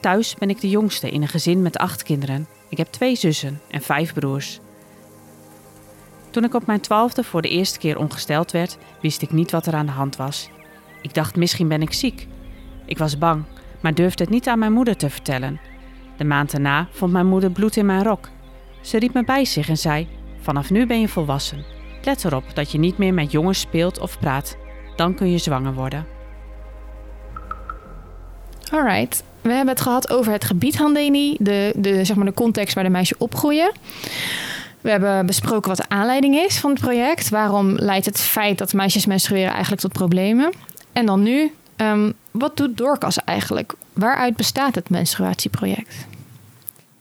Thuis 0.00 0.34
ben 0.34 0.50
ik 0.50 0.60
de 0.60 0.68
jongste 0.68 1.10
in 1.10 1.22
een 1.22 1.28
gezin 1.28 1.62
met 1.62 1.78
acht 1.78 2.02
kinderen. 2.02 2.46
Ik 2.68 2.78
heb 2.78 2.86
twee 2.86 3.16
zussen 3.16 3.60
en 3.70 3.82
vijf 3.82 4.14
broers. 4.14 4.60
Toen 6.30 6.44
ik 6.44 6.54
op 6.54 6.66
mijn 6.66 6.80
twaalfde 6.80 7.24
voor 7.24 7.42
de 7.42 7.48
eerste 7.48 7.78
keer 7.78 7.98
ongesteld 7.98 8.50
werd, 8.50 8.78
wist 9.00 9.22
ik 9.22 9.32
niet 9.32 9.50
wat 9.50 9.66
er 9.66 9.74
aan 9.74 9.86
de 9.86 9.92
hand 9.92 10.16
was. 10.16 10.50
Ik 11.02 11.14
dacht 11.14 11.36
misschien 11.36 11.68
ben 11.68 11.82
ik 11.82 11.92
ziek. 11.92 12.26
Ik 12.84 12.98
was 12.98 13.18
bang, 13.18 13.44
maar 13.80 13.94
durfde 13.94 14.24
het 14.24 14.32
niet 14.32 14.48
aan 14.48 14.58
mijn 14.58 14.72
moeder 14.72 14.96
te 14.96 15.10
vertellen. 15.10 15.60
De 16.16 16.24
maand 16.24 16.50
daarna 16.50 16.88
vond 16.90 17.12
mijn 17.12 17.26
moeder 17.26 17.50
bloed 17.50 17.76
in 17.76 17.86
mijn 17.86 18.02
rok. 18.02 18.28
Ze 18.80 18.98
riep 18.98 19.14
me 19.14 19.24
bij 19.24 19.44
zich 19.44 19.68
en 19.68 19.78
zei: 19.78 20.08
Vanaf 20.50 20.70
nu 20.70 20.86
ben 20.86 21.00
je 21.00 21.08
volwassen. 21.08 21.64
Let 22.02 22.24
erop 22.24 22.44
dat 22.54 22.72
je 22.72 22.78
niet 22.78 22.98
meer 22.98 23.14
met 23.14 23.30
jongens 23.30 23.60
speelt 23.60 23.98
of 23.98 24.18
praat. 24.18 24.56
Dan 24.96 25.14
kun 25.14 25.30
je 25.30 25.38
zwanger 25.38 25.74
worden. 25.74 26.06
alright. 28.72 29.22
We 29.40 29.48
hebben 29.52 29.74
het 29.74 29.80
gehad 29.80 30.10
over 30.10 30.32
het 30.32 30.44
gebied 30.44 30.76
Handeni, 30.76 31.36
de, 31.38 31.72
de, 31.76 32.04
zeg 32.04 32.16
maar 32.16 32.24
de 32.24 32.32
context 32.32 32.74
waar 32.74 32.84
de 32.84 32.90
meisjes 32.90 33.18
opgroeien. 33.18 33.72
We 34.80 34.90
hebben 34.90 35.26
besproken 35.26 35.68
wat 35.68 35.76
de 35.76 35.88
aanleiding 35.88 36.36
is 36.36 36.58
van 36.58 36.70
het 36.70 36.80
project. 36.80 37.28
Waarom 37.28 37.74
leidt 37.76 38.06
het 38.06 38.20
feit 38.20 38.58
dat 38.58 38.72
meisjes 38.72 39.06
menstrueren 39.06 39.52
eigenlijk 39.52 39.82
tot 39.82 39.92
problemen? 39.92 40.52
En 40.92 41.06
dan 41.06 41.22
nu, 41.22 41.54
ehm, 41.76 42.12
wat 42.30 42.56
doet 42.56 42.76
Doorkas 42.76 43.24
eigenlijk? 43.24 43.72
Waaruit 43.92 44.36
bestaat 44.36 44.74
het 44.74 44.90
menstruatieproject? 44.90 46.06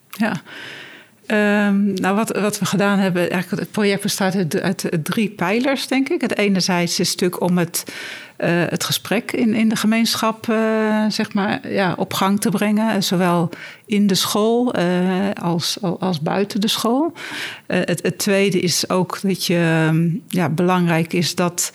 Ja. 0.10 0.42
Ehm, 1.30 1.94
nou, 1.94 2.16
wat, 2.16 2.38
wat 2.38 2.60
we 2.60 2.66
gedaan 2.66 3.00
hebben, 3.00 3.30
eigenlijk 3.30 3.62
het 3.62 3.72
project 3.72 4.02
bestaat 4.02 4.62
uit, 4.62 4.90
drie 5.04 5.30
pijlers, 5.30 5.88
denk 5.88 6.10
ik. 6.10 6.22
Het 6.22 6.38
enerzijds 6.38 7.00
is 7.00 7.12
natuurlijk 7.12 7.42
om 7.42 7.58
het 7.58 7.84
het 8.46 8.84
gesprek 8.84 9.32
in, 9.32 9.54
in 9.54 9.70
de 9.70 9.76
gemeenschap 9.76 10.46
zeg 11.10 11.34
maar, 11.34 11.72
ja, 11.72 11.94
op 11.98 12.14
gang 12.14 12.42
te 12.42 12.50
brengen. 12.50 13.04
Zowel 13.04 13.50
in 13.86 14.08
de 14.08 14.16
school 14.16 14.74
als, 15.42 15.78
als 15.82 16.22
buiten 16.22 16.62
de 16.62 16.68
school. 16.68 17.14
het, 17.68 18.04
het 18.04 18.18
tweede 18.18 18.60
is 18.60 18.90
ook 18.90 19.20
dat 19.22 19.46
je 19.46 19.84
ehm, 19.88 20.10
ja, 20.28 20.50
belangrijk 20.50 21.14
is 21.14 21.36
dat 21.36 21.72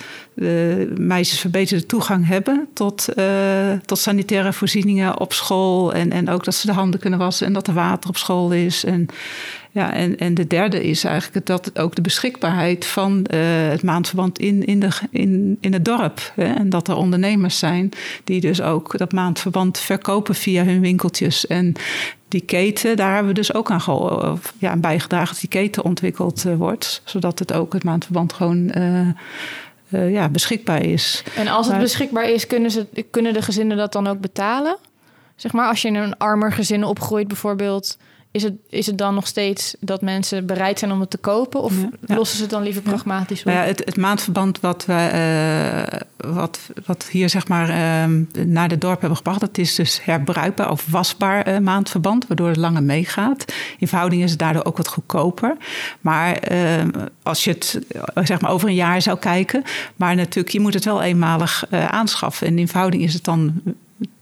meisjes 0.97 1.41
verbeterde 1.41 1.87
toegang 1.87 2.27
hebben 2.27 2.69
tot, 2.73 3.09
tot 3.85 3.99
sanitaire 3.99 4.53
voorzieningen 4.53 5.21
op 5.21 5.33
school. 5.33 5.93
En, 5.93 6.13
en 6.13 6.29
ook 6.29 6.45
dat 6.45 6.55
ze 6.55 6.67
de 6.67 6.73
handen 6.73 7.01
kunnen 7.01 7.19
wassen 7.19 7.47
en 7.47 7.53
dat 7.53 7.67
er 7.67 7.75
water 7.75 8.09
op 8.09 8.17
school 8.17 8.53
is. 8.53 8.85
En, 8.85 9.09
ja, 9.75 9.93
en, 9.93 10.19
en 10.19 10.35
de 10.35 10.47
derde 10.47 10.85
is 10.85 11.05
eigenlijk 11.05 11.47
dat 11.47 11.79
ook 11.79 11.95
de 11.95 12.03
beschikbaarheid 12.03 12.87
van 12.87 13.27
uh, 13.35 13.41
het 13.69 13.83
maandverband 13.83 14.39
in, 14.39 14.65
in, 14.65 14.81
de, 14.81 14.89
in, 15.11 15.59
in 15.61 15.73
het 15.73 15.85
dorp. 15.85 16.33
Hè? 16.35 16.45
En 16.45 16.69
dat 16.69 16.89
er 16.89 16.97
ondernemers 16.97 17.59
zijn 17.59 17.91
die 18.25 18.41
dus 18.41 18.63
ook 18.63 18.99
dat 18.99 19.13
maandverband 19.13 19.79
verkopen 19.79 20.35
via 20.35 20.65
hun 20.65 20.81
winkeltjes. 20.81 21.47
En 21.47 21.73
die 22.29 22.41
keten, 22.41 22.97
daar 22.97 23.11
hebben 23.11 23.29
we 23.29 23.35
dus 23.35 23.55
ook 23.55 23.71
aan 23.71 24.41
ja, 24.59 24.77
bijgedragen 24.77 25.29
dat 25.29 25.41
die 25.41 25.49
keten 25.61 25.85
ontwikkeld 25.85 26.45
uh, 26.47 26.57
wordt. 26.57 27.03
Zodat 27.05 27.39
het 27.39 27.53
ook 27.53 27.73
het 27.73 27.85
maandverband 27.85 28.33
gewoon. 28.33 28.73
Uh, 28.79 29.09
ja, 30.13 30.29
beschikbaar 30.29 30.85
is. 30.85 31.25
En 31.37 31.49
als 31.49 31.67
het 31.67 31.79
beschikbaar 31.79 32.31
is, 32.31 32.47
kunnen, 32.47 32.71
ze, 32.71 32.87
kunnen 33.11 33.33
de 33.33 33.43
gezinnen 33.43 33.77
dat 33.77 33.93
dan 33.93 34.07
ook 34.07 34.21
betalen? 34.21 34.77
Zeg 35.37 35.53
maar, 35.53 35.69
als 35.69 35.83
je 35.83 35.89
in 35.89 35.95
een 35.95 36.17
armer 36.17 36.53
gezin 36.53 36.85
opgroeit, 36.85 37.29
bijvoorbeeld, 37.29 37.99
is 38.35 38.43
het, 38.43 38.55
is 38.69 38.87
het 38.87 38.99
dan 38.99 39.15
nog 39.15 39.27
steeds 39.27 39.75
dat 39.81 40.03
mensen 40.03 40.47
bereid 40.47 40.79
zijn 40.79 40.93
om 40.93 41.01
het 41.01 41.11
te 41.11 41.19
kopen? 41.19 41.63
Of 41.63 41.75
lossen 42.07 42.37
ze 42.37 42.43
het 42.43 42.51
dan 42.51 42.63
liever 42.63 42.83
pragmatisch 42.83 43.39
op? 43.39 43.45
Nou 43.45 43.59
ja, 43.59 43.65
het, 43.65 43.83
het, 43.85 43.97
maandverband 43.97 44.61
wat, 44.61 44.85
we, 44.87 45.11
uh, 46.23 46.33
wat, 46.35 46.61
wat 46.87 47.09
hier 47.11 47.29
zeg 47.29 47.49
maar 47.49 47.69
uh, 47.69 48.45
naar 48.45 48.69
de 48.69 48.79
dorp 48.79 49.01
hebben 49.01 49.17
gebracht... 49.17 49.41
dat 49.41 49.59
is 49.59 49.75
dus 49.75 50.01
herbruikbaar 50.05 50.71
of 50.71 50.87
wasbaar 50.91 51.49
uh, 51.49 51.59
maandverband... 51.59 52.27
waardoor 52.27 52.49
het 52.49 52.57
langer 52.57 52.83
meegaat. 52.83 53.53
In 53.79 53.89
verhouding 53.89 54.23
is 54.23 54.31
het 54.31 54.39
daardoor 54.39 54.65
ook 54.65 54.77
wat 54.77 54.89
goedkoper. 54.89 55.57
Maar 56.01 56.33
ehm, 56.33 56.91
als 57.23 57.45
je 57.45 57.51
het 57.51 57.79
zeg 58.15 58.41
maar 58.41 58.51
over 58.51 58.69
een 58.69 58.75
jaar 58.75 59.03
zou 59.03 59.19
kijken... 59.19 59.63
maar 59.97 60.15
natuurlijk, 60.15 60.49
je 60.49 60.61
moet 60.61 60.75
het 60.75 60.85
wel 60.85 61.03
eenmalig 61.03 61.65
aanschaffen. 61.71 62.47
En 62.47 62.59
in 62.59 62.69
verhouding 62.69 63.03
is 63.03 63.15
het 63.15 63.25
dan 63.25 63.63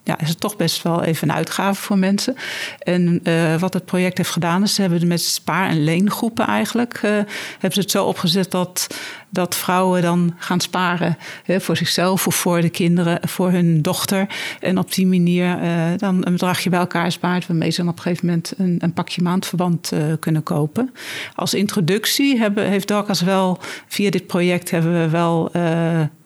ja, 0.04 0.18
is 0.18 0.28
het 0.28 0.40
toch 0.40 0.56
best 0.56 0.82
wel 0.82 1.02
even 1.02 1.28
een 1.28 1.34
uitgave 1.34 1.82
voor 1.82 1.98
mensen. 1.98 2.36
En 2.78 3.20
uh, 3.24 3.60
wat 3.60 3.74
het 3.74 3.84
project 3.84 4.16
heeft 4.16 4.30
gedaan, 4.30 4.62
is 4.62 4.74
ze 4.74 4.80
hebben 4.80 5.06
met 5.06 5.20
spaar- 5.20 5.68
en 5.68 5.84
leengroepen 5.84 6.46
eigenlijk... 6.46 7.00
Uh, 7.02 7.10
hebben 7.52 7.72
ze 7.72 7.80
het 7.80 7.90
zo 7.90 8.04
opgezet 8.04 8.50
dat, 8.50 8.86
dat 9.28 9.54
vrouwen 9.54 10.02
dan 10.02 10.34
gaan 10.38 10.60
sparen... 10.60 11.16
Hè, 11.44 11.60
voor 11.60 11.76
zichzelf 11.76 12.26
of 12.26 12.34
voor 12.34 12.60
de 12.60 12.68
kinderen, 12.68 13.28
voor 13.28 13.50
hun 13.50 13.82
dochter. 13.82 14.26
En 14.60 14.78
op 14.78 14.94
die 14.94 15.06
manier 15.06 15.62
uh, 15.62 15.84
dan 15.96 16.26
een 16.26 16.32
bedragje 16.32 16.70
bij 16.70 16.78
elkaar 16.78 17.12
spaart... 17.12 17.46
waarmee 17.46 17.70
ze 17.70 17.76
dan 17.80 17.88
op 17.88 17.96
een 17.96 18.02
gegeven 18.02 18.26
moment 18.26 18.52
een, 18.56 18.76
een 18.78 18.92
pakje 18.92 19.22
maandverband 19.22 19.92
kunnen 20.20 20.42
kopen. 20.42 20.94
Als 21.34 21.54
introductie 21.54 22.38
hebben, 22.38 22.66
heeft 22.66 22.88
Dorcas 22.88 23.20
wel... 23.20 23.58
via 23.86 24.10
dit 24.10 24.26
project 24.26 24.70
hebben 24.70 24.92
we 25.00 25.08
wel... 25.08 25.50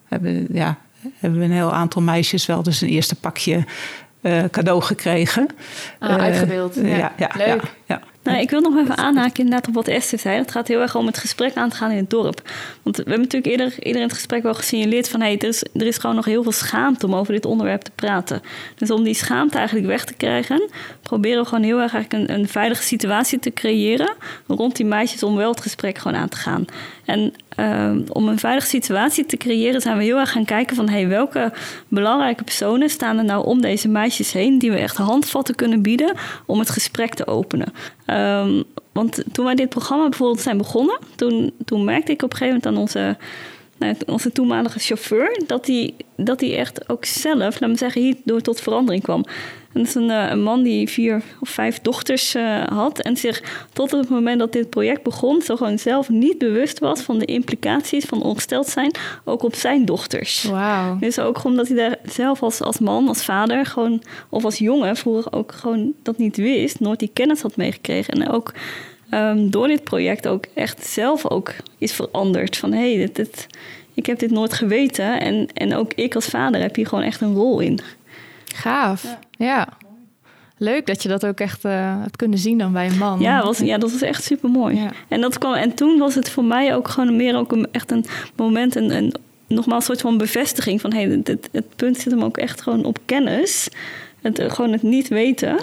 hebben, 0.08 0.46
ja, 0.52 0.78
hebben 1.18 1.38
we 1.38 1.44
een 1.44 1.52
heel 1.52 1.72
aantal 1.72 2.02
meisjes 2.02 2.46
wel 2.46 2.62
dus 2.62 2.80
een 2.80 2.88
eerste 2.88 3.14
pakje 3.14 3.64
uh, 4.22 4.44
cadeau 4.50 4.82
gekregen. 4.82 5.46
Ah, 5.98 6.10
uh, 6.10 6.16
uitgedeeld. 6.16 6.74
Ja. 6.74 6.86
ja, 6.86 7.12
ja 7.16 7.30
Leuk. 7.36 7.62
Ja, 7.84 8.00
nou, 8.26 8.38
ik 8.38 8.50
wil 8.50 8.60
nog 8.60 8.76
even 8.76 8.96
aanhaken 8.96 9.44
inderdaad 9.44 9.68
op 9.68 9.74
wat 9.74 9.88
Esther 9.88 10.18
zei. 10.18 10.38
Het 10.38 10.50
gaat 10.50 10.68
heel 10.68 10.80
erg 10.80 10.94
om 10.94 11.06
het 11.06 11.18
gesprek 11.18 11.54
aan 11.54 11.68
te 11.68 11.76
gaan 11.76 11.90
in 11.90 11.96
het 11.96 12.10
dorp. 12.10 12.50
Want 12.82 12.96
we 12.96 13.02
hebben 13.02 13.20
natuurlijk 13.20 13.52
eerder, 13.52 13.74
eerder 13.78 14.00
in 14.00 14.06
het 14.06 14.16
gesprek 14.16 14.42
wel 14.42 14.54
gesignaleerd 14.54 15.08
van... 15.08 15.20
Hey, 15.20 15.38
er, 15.38 15.48
is, 15.48 15.62
er 15.74 15.86
is 15.86 15.98
gewoon 15.98 16.16
nog 16.16 16.24
heel 16.24 16.42
veel 16.42 16.52
schaamte 16.52 17.06
om 17.06 17.14
over 17.14 17.32
dit 17.32 17.44
onderwerp 17.44 17.82
te 17.82 17.90
praten. 17.94 18.42
Dus 18.76 18.90
om 18.90 19.02
die 19.02 19.14
schaamte 19.14 19.56
eigenlijk 19.56 19.86
weg 19.86 20.04
te 20.04 20.14
krijgen... 20.14 20.70
proberen 21.02 21.42
we 21.42 21.48
gewoon 21.48 21.64
heel 21.64 21.80
erg 21.80 21.94
eigenlijk 21.94 22.30
een, 22.30 22.38
een 22.38 22.48
veilige 22.48 22.82
situatie 22.82 23.38
te 23.38 23.52
creëren... 23.52 24.14
rond 24.46 24.76
die 24.76 24.86
meisjes 24.86 25.22
om 25.22 25.36
wel 25.36 25.50
het 25.50 25.60
gesprek 25.60 25.98
gewoon 25.98 26.18
aan 26.18 26.28
te 26.28 26.36
gaan. 26.36 26.64
En 27.04 27.34
uh, 27.56 27.92
om 28.08 28.28
een 28.28 28.38
veilige 28.38 28.66
situatie 28.66 29.26
te 29.26 29.36
creëren 29.36 29.80
zijn 29.80 29.96
we 29.96 30.04
heel 30.04 30.18
erg 30.18 30.32
gaan 30.32 30.44
kijken 30.44 30.76
van... 30.76 30.88
Hey, 30.88 31.08
welke 31.08 31.52
belangrijke 31.88 32.44
personen 32.44 32.90
staan 32.90 33.18
er 33.18 33.24
nou 33.24 33.46
om 33.46 33.60
deze 33.60 33.88
meisjes 33.88 34.32
heen... 34.32 34.58
die 34.58 34.70
we 34.70 34.78
echt 34.78 34.96
handvatten 34.96 35.54
kunnen 35.54 35.82
bieden 35.82 36.14
om 36.46 36.58
het 36.58 36.70
gesprek 36.70 37.14
te 37.14 37.26
openen. 37.26 37.72
Um, 38.06 38.64
want 38.92 39.22
toen 39.32 39.44
wij 39.44 39.54
dit 39.54 39.68
programma 39.68 40.08
bijvoorbeeld 40.08 40.40
zijn 40.40 40.56
begonnen, 40.56 40.98
toen, 41.14 41.52
toen 41.64 41.84
merkte 41.84 42.12
ik 42.12 42.22
op 42.22 42.32
een 42.32 42.36
gegeven 42.36 42.60
moment 42.64 42.76
aan 42.76 42.82
onze, 42.82 43.16
nou, 43.76 43.94
onze 44.06 44.32
toenmalige 44.32 44.78
chauffeur 44.78 45.42
dat 45.46 45.66
hij 45.66 45.94
dat 46.16 46.42
echt 46.42 46.88
ook 46.88 47.04
zelf, 47.04 47.60
laat 47.60 47.70
me 47.70 47.76
zeggen, 47.76 48.02
hierdoor 48.02 48.40
tot 48.40 48.60
verandering 48.60 49.02
kwam. 49.02 49.24
Dat 49.76 49.86
is 49.86 49.94
een, 49.94 50.10
eh, 50.10 50.30
een, 50.30 50.42
man 50.42 50.62
die 50.62 50.88
vier 50.88 51.22
of 51.40 51.48
vijf 51.48 51.80
dochters 51.80 52.34
uh, 52.34 52.64
had. 52.64 52.98
En 53.00 53.16
zich 53.16 53.42
tot 53.72 53.90
het 53.90 54.08
moment 54.08 54.38
dat 54.38 54.52
dit 54.52 54.70
project 54.70 55.02
begon, 55.02 55.42
zo 55.42 55.56
gewoon 55.56 55.78
zelf 55.78 56.08
niet 56.08 56.38
bewust 56.38 56.78
was 56.78 57.00
van 57.00 57.18
de 57.18 57.24
implicaties 57.24 58.04
van 58.04 58.22
ongesteld 58.22 58.68
zijn, 58.68 58.90
ook 59.24 59.42
op 59.42 59.54
zijn 59.54 59.84
dochters. 59.84 60.42
Wauw. 60.42 60.98
Dus 60.98 61.18
ook 61.18 61.44
omdat 61.44 61.68
hij 61.68 61.76
daar 61.76 61.96
zelf 62.04 62.42
als, 62.42 62.60
als 62.60 62.78
man, 62.78 63.08
als 63.08 63.24
vader, 63.24 63.66
gewoon, 63.66 64.02
of 64.28 64.44
als 64.44 64.58
jongen 64.58 64.96
vroeger 64.96 65.32
ook 65.32 65.52
gewoon 65.52 65.92
dat 66.02 66.18
niet 66.18 66.36
wist, 66.36 66.80
nooit 66.80 66.98
die 66.98 67.10
kennis 67.12 67.40
had 67.40 67.56
meegekregen. 67.56 68.14
En 68.14 68.30
ook 68.30 68.52
um, 69.10 69.50
door 69.50 69.68
dit 69.68 69.84
project 69.84 70.28
ook 70.28 70.44
echt 70.54 70.86
zelf 70.86 71.30
ook 71.30 71.54
is 71.78 71.92
veranderd. 71.92 72.56
Van 72.56 72.72
hé, 72.72 72.94
hey, 72.94 72.96
dit, 72.96 73.16
dit, 73.16 73.46
ik 73.94 74.06
heb 74.06 74.18
dit 74.18 74.30
nooit 74.30 74.52
geweten. 74.52 75.20
En, 75.20 75.48
en 75.54 75.74
ook 75.74 75.92
ik 75.94 76.14
als 76.14 76.26
vader 76.26 76.60
heb 76.60 76.74
hier 76.74 76.86
gewoon 76.86 77.04
echt 77.04 77.20
een 77.20 77.34
rol 77.34 77.60
in. 77.60 77.80
Gaaf. 78.54 79.02
Ja. 79.02 79.18
Leuk 80.58 80.86
dat 80.86 81.02
je 81.02 81.08
dat 81.08 81.26
ook 81.26 81.40
echt 81.40 81.64
uh, 81.64 81.72
hebt 82.02 82.16
kunnen 82.16 82.38
zien 82.38 82.58
dan 82.58 82.72
bij 82.72 82.86
een 82.86 82.98
man. 82.98 83.20
Ja, 83.20 83.42
was, 83.42 83.58
ja 83.58 83.78
dat 83.78 83.92
was 83.92 84.02
echt 84.02 84.24
super 84.24 84.50
mooi. 84.50 84.76
Ja. 84.76 84.90
En, 85.08 85.20
dat 85.20 85.38
kwam, 85.38 85.54
en 85.54 85.74
toen 85.74 85.98
was 85.98 86.14
het 86.14 86.30
voor 86.30 86.44
mij 86.44 86.74
ook 86.74 86.88
gewoon 86.88 87.16
meer 87.16 87.36
ook 87.36 87.52
een, 87.52 87.68
echt 87.70 87.90
een 87.90 88.04
moment, 88.36 88.74
een, 88.74 88.90
een, 88.90 89.14
nogmaals 89.46 89.80
een 89.80 89.86
soort 89.86 90.00
van 90.00 90.18
bevestiging 90.18 90.80
van 90.80 90.92
hey, 90.92 91.04
het, 91.04 91.48
het, 91.52 91.76
punt 91.76 91.96
zit 91.96 92.12
hem 92.12 92.22
ook 92.22 92.36
echt 92.36 92.60
gewoon 92.60 92.84
op 92.84 92.98
kennis. 93.04 93.68
Het, 94.20 94.42
gewoon 94.46 94.72
het 94.72 94.82
niet 94.82 95.08
weten, 95.08 95.56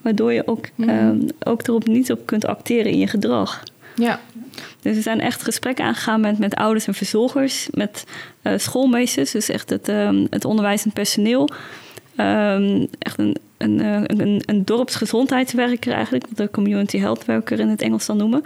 waardoor 0.00 0.32
je 0.32 0.46
ook, 0.46 0.66
mm. 0.74 0.88
um, 0.88 1.26
ook 1.38 1.66
erop 1.66 1.86
niet 1.86 2.12
op 2.12 2.26
kunt 2.26 2.46
acteren 2.46 2.92
in 2.92 2.98
je 2.98 3.06
gedrag. 3.06 3.62
Ja. 3.94 4.20
Dus 4.82 4.94
we 4.94 5.02
zijn 5.02 5.20
echt 5.20 5.42
gesprekken 5.42 5.84
aangegaan 5.84 6.20
met, 6.20 6.38
met 6.38 6.54
ouders 6.54 6.86
en 6.86 6.94
verzorgers, 6.94 7.68
met 7.70 8.04
uh, 8.42 8.52
schoolmeesters, 8.56 9.30
dus 9.30 9.48
echt 9.48 9.70
het, 9.70 9.88
um, 9.88 10.26
het 10.30 10.44
onderwijzend 10.44 10.94
personeel. 10.94 11.48
Um, 12.20 12.86
echt 12.98 13.18
een, 13.18 13.36
een, 13.56 13.80
een, 14.20 14.42
een 14.46 14.64
dorpsgezondheidswerker 14.64 15.92
eigenlijk, 15.92 16.24
de 16.34 16.50
community 16.50 16.98
health 16.98 17.26
worker 17.26 17.60
in 17.60 17.68
het 17.68 17.82
Engels 17.82 18.06
dan 18.06 18.16
noemen. 18.16 18.42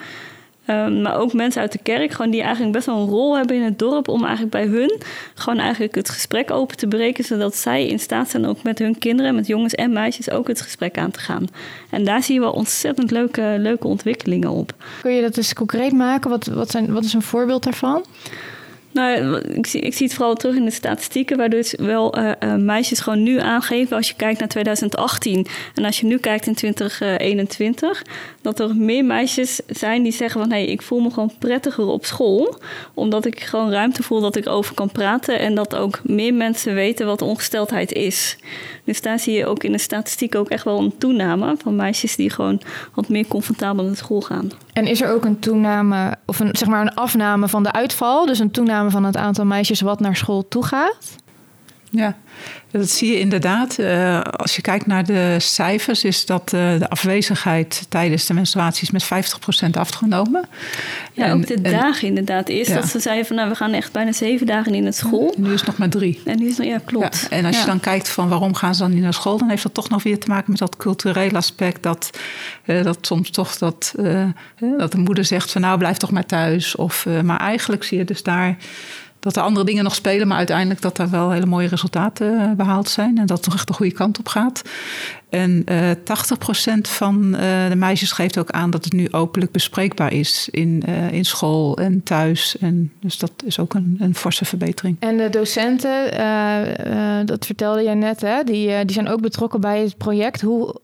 Um, 0.66 1.02
maar 1.02 1.16
ook 1.16 1.32
mensen 1.32 1.60
uit 1.60 1.72
de 1.72 1.78
kerk, 1.82 2.12
gewoon 2.12 2.30
die 2.30 2.42
eigenlijk 2.42 2.72
best 2.72 2.86
wel 2.86 2.96
een 2.96 3.08
rol 3.08 3.36
hebben 3.36 3.56
in 3.56 3.62
het 3.62 3.78
dorp 3.78 4.08
om 4.08 4.24
eigenlijk 4.24 4.50
bij 4.52 4.66
hun 4.66 5.00
gewoon 5.34 5.58
eigenlijk 5.58 5.94
het 5.94 6.10
gesprek 6.10 6.50
open 6.50 6.76
te 6.76 6.86
breken, 6.86 7.24
zodat 7.24 7.56
zij 7.56 7.86
in 7.86 7.98
staat 7.98 8.30
zijn 8.30 8.46
ook 8.46 8.62
met 8.62 8.78
hun 8.78 8.98
kinderen, 8.98 9.34
met 9.34 9.46
jongens 9.46 9.74
en 9.74 9.92
meisjes, 9.92 10.30
ook 10.30 10.48
het 10.48 10.60
gesprek 10.60 10.98
aan 10.98 11.10
te 11.10 11.20
gaan. 11.20 11.44
En 11.90 12.04
daar 12.04 12.22
zie 12.22 12.34
je 12.34 12.40
wel 12.40 12.52
ontzettend 12.52 13.10
leuke, 13.10 13.56
leuke 13.58 13.86
ontwikkelingen 13.86 14.50
op. 14.50 14.74
Kun 15.02 15.12
je 15.12 15.22
dat 15.22 15.36
eens 15.36 15.54
concreet 15.54 15.92
maken? 15.92 16.30
Wat, 16.30 16.46
wat, 16.46 16.70
zijn, 16.70 16.92
wat 16.92 17.04
is 17.04 17.12
een 17.12 17.22
voorbeeld 17.22 17.62
daarvan? 17.62 18.04
Nou, 18.92 19.38
ik 19.38 19.66
zie, 19.66 19.80
ik 19.80 19.94
zie 19.94 20.06
het 20.06 20.14
vooral 20.14 20.34
terug 20.34 20.56
in 20.56 20.64
de 20.64 20.70
statistieken, 20.70 21.36
waar 21.36 21.50
dus 21.50 21.74
wel 21.78 22.18
uh, 22.18 22.30
uh, 22.44 22.54
meisjes 22.54 23.00
gewoon 23.00 23.22
nu 23.22 23.40
aangeven, 23.40 23.96
als 23.96 24.08
je 24.08 24.14
kijkt 24.16 24.38
naar 24.38 24.48
2018 24.48 25.46
en 25.74 25.84
als 25.84 26.00
je 26.00 26.06
nu 26.06 26.18
kijkt 26.18 26.46
in 26.46 26.54
2021, 26.54 28.04
dat 28.42 28.60
er 28.60 28.76
meer 28.76 29.04
meisjes 29.04 29.60
zijn 29.66 30.02
die 30.02 30.12
zeggen 30.12 30.40
van 30.40 30.50
hé, 30.50 30.56
hey, 30.56 30.66
ik 30.66 30.82
voel 30.82 31.00
me 31.00 31.10
gewoon 31.10 31.32
prettiger 31.38 31.86
op 31.86 32.04
school, 32.04 32.58
omdat 32.94 33.24
ik 33.24 33.40
gewoon 33.40 33.70
ruimte 33.70 34.02
voel 34.02 34.20
dat 34.20 34.36
ik 34.36 34.48
over 34.48 34.74
kan 34.74 34.92
praten 34.92 35.38
en 35.38 35.54
dat 35.54 35.74
ook 35.74 36.00
meer 36.02 36.34
mensen 36.34 36.74
weten 36.74 37.06
wat 37.06 37.22
ongesteldheid 37.22 37.92
is. 37.92 38.36
Dus 38.84 39.00
daar 39.00 39.18
zie 39.18 39.34
je 39.34 39.46
ook 39.46 39.64
in 39.64 39.72
de 39.72 39.78
statistiek 39.78 40.34
ook 40.34 40.48
echt 40.48 40.64
wel 40.64 40.78
een 40.78 40.98
toename 40.98 41.54
van 41.62 41.76
meisjes 41.76 42.16
die 42.16 42.30
gewoon 42.30 42.60
wat 42.94 43.08
meer 43.08 43.26
comfortabel 43.26 43.84
naar 43.84 43.96
school 43.96 44.20
gaan. 44.20 44.50
En 44.72 44.86
is 44.86 45.00
er 45.00 45.12
ook 45.12 45.24
een 45.24 45.38
toename, 45.38 46.16
of 46.26 46.40
een, 46.40 46.56
zeg 46.56 46.68
maar 46.68 46.80
een 46.80 46.94
afname 46.94 47.48
van 47.48 47.62
de 47.62 47.72
uitval? 47.72 48.26
Dus 48.26 48.38
een 48.38 48.50
toename 48.50 48.79
van 48.88 49.04
het 49.04 49.16
aantal 49.16 49.44
meisjes 49.44 49.80
wat 49.80 50.00
naar 50.00 50.16
school 50.16 50.48
toe 50.48 50.64
gaat? 50.64 51.16
Ja, 51.92 52.16
dat 52.70 52.90
zie 52.90 53.12
je 53.12 53.18
inderdaad. 53.18 53.78
Uh, 53.78 54.20
als 54.20 54.56
je 54.56 54.62
kijkt 54.62 54.86
naar 54.86 55.04
de 55.04 55.36
cijfers, 55.38 56.04
is 56.04 56.26
dat 56.26 56.52
uh, 56.54 56.78
de 56.78 56.88
afwezigheid 56.88 57.86
tijdens 57.88 58.26
de 58.26 58.34
menstruaties 58.34 58.90
met 58.90 59.04
50% 59.04 59.70
afgenomen. 59.72 60.48
Ja, 61.12 61.24
en, 61.24 61.32
ook 61.32 61.46
de 61.46 61.54
en, 61.54 61.62
dagen 61.62 62.08
inderdaad. 62.08 62.48
Eerst 62.48 62.70
ja. 62.70 62.76
dat 62.76 62.88
ze 62.88 63.00
zeiden 63.00 63.26
van 63.26 63.36
nou, 63.36 63.48
we 63.48 63.54
gaan 63.54 63.72
echt 63.72 63.92
bijna 63.92 64.12
zeven 64.12 64.46
dagen 64.46 64.74
in 64.74 64.84
het 64.84 64.96
school. 64.96 65.32
En 65.36 65.42
nu 65.42 65.52
is 65.52 65.60
het 65.60 65.66
nog 65.66 65.78
maar 65.78 65.88
drie. 65.88 66.20
En 66.24 66.38
nu 66.38 66.48
is 66.48 66.56
het, 66.56 66.66
ja, 66.66 66.78
klopt. 66.84 67.26
Ja, 67.30 67.36
en 67.36 67.44
als 67.44 67.60
je 67.60 67.66
dan 67.66 67.80
kijkt 67.80 68.08
van 68.08 68.28
waarom 68.28 68.54
gaan 68.54 68.74
ze 68.74 68.82
dan 68.82 68.92
niet 68.94 69.02
naar 69.02 69.14
school, 69.14 69.38
dan 69.38 69.48
heeft 69.48 69.62
dat 69.62 69.74
toch 69.74 69.88
nog 69.88 70.02
weer 70.02 70.18
te 70.18 70.28
maken 70.28 70.50
met 70.50 70.58
dat 70.58 70.76
culturele 70.76 71.36
aspect. 71.36 71.82
Dat, 71.82 72.10
uh, 72.64 72.82
dat 72.82 72.98
soms 73.00 73.30
toch 73.30 73.58
dat, 73.58 73.94
dat 74.78 74.92
de 74.92 74.98
moeder 74.98 75.24
zegt 75.24 75.50
van 75.52 75.60
nou, 75.60 75.78
blijf 75.78 75.96
toch 75.96 76.10
maar 76.10 76.26
thuis. 76.26 76.76
Of, 76.76 77.06
maar 77.22 77.40
eigenlijk 77.40 77.84
zie 77.84 77.98
je 77.98 78.04
dus 78.04 78.22
daar 78.22 78.56
dat 79.20 79.36
er 79.36 79.42
andere 79.42 79.66
dingen 79.66 79.84
nog 79.84 79.94
spelen, 79.94 80.28
maar 80.28 80.36
uiteindelijk 80.36 80.80
dat 80.80 80.98
er 80.98 81.10
wel 81.10 81.30
hele 81.30 81.46
mooie 81.46 81.68
resultaten 81.68 82.40
eh, 82.40 82.50
behaald 82.50 82.88
zijn 82.88 83.18
en 83.18 83.26
dat 83.26 83.36
het 83.36 83.42
toch 83.42 83.54
echt 83.54 83.66
de 83.66 83.72
goede 83.72 83.92
kant 83.92 84.18
op 84.18 84.28
gaat. 84.28 84.62
En 85.28 85.64
uh, 85.70 85.90
80% 85.90 85.94
van 86.80 87.24
uh, 87.24 87.40
de 87.68 87.76
meisjes 87.76 88.12
geeft 88.12 88.38
ook 88.38 88.50
aan 88.50 88.70
dat 88.70 88.84
het 88.84 88.92
nu 88.92 89.12
openlijk 89.12 89.52
bespreekbaar 89.52 90.12
is 90.12 90.48
in, 90.50 90.82
in 91.10 91.24
school 91.24 91.78
en 91.78 92.02
thuis. 92.02 92.58
En 92.58 92.92
dus 93.00 93.18
dat 93.18 93.32
is 93.44 93.58
ook 93.58 93.74
een, 93.74 93.96
een 93.98 94.14
forse 94.14 94.44
verbetering. 94.44 94.96
En 94.98 95.16
de 95.16 95.30
docenten, 95.30 97.26
dat 97.26 97.46
vertelde 97.46 97.82
jij 97.82 97.94
net, 97.94 98.20
hè, 98.20 98.44
die, 98.44 98.84
die 98.84 98.94
zijn 98.94 99.08
ook 99.08 99.20
betrokken 99.20 99.60
bij 99.60 99.80
het 99.80 99.96
project. 99.96 100.40
Hoe, 100.40 100.80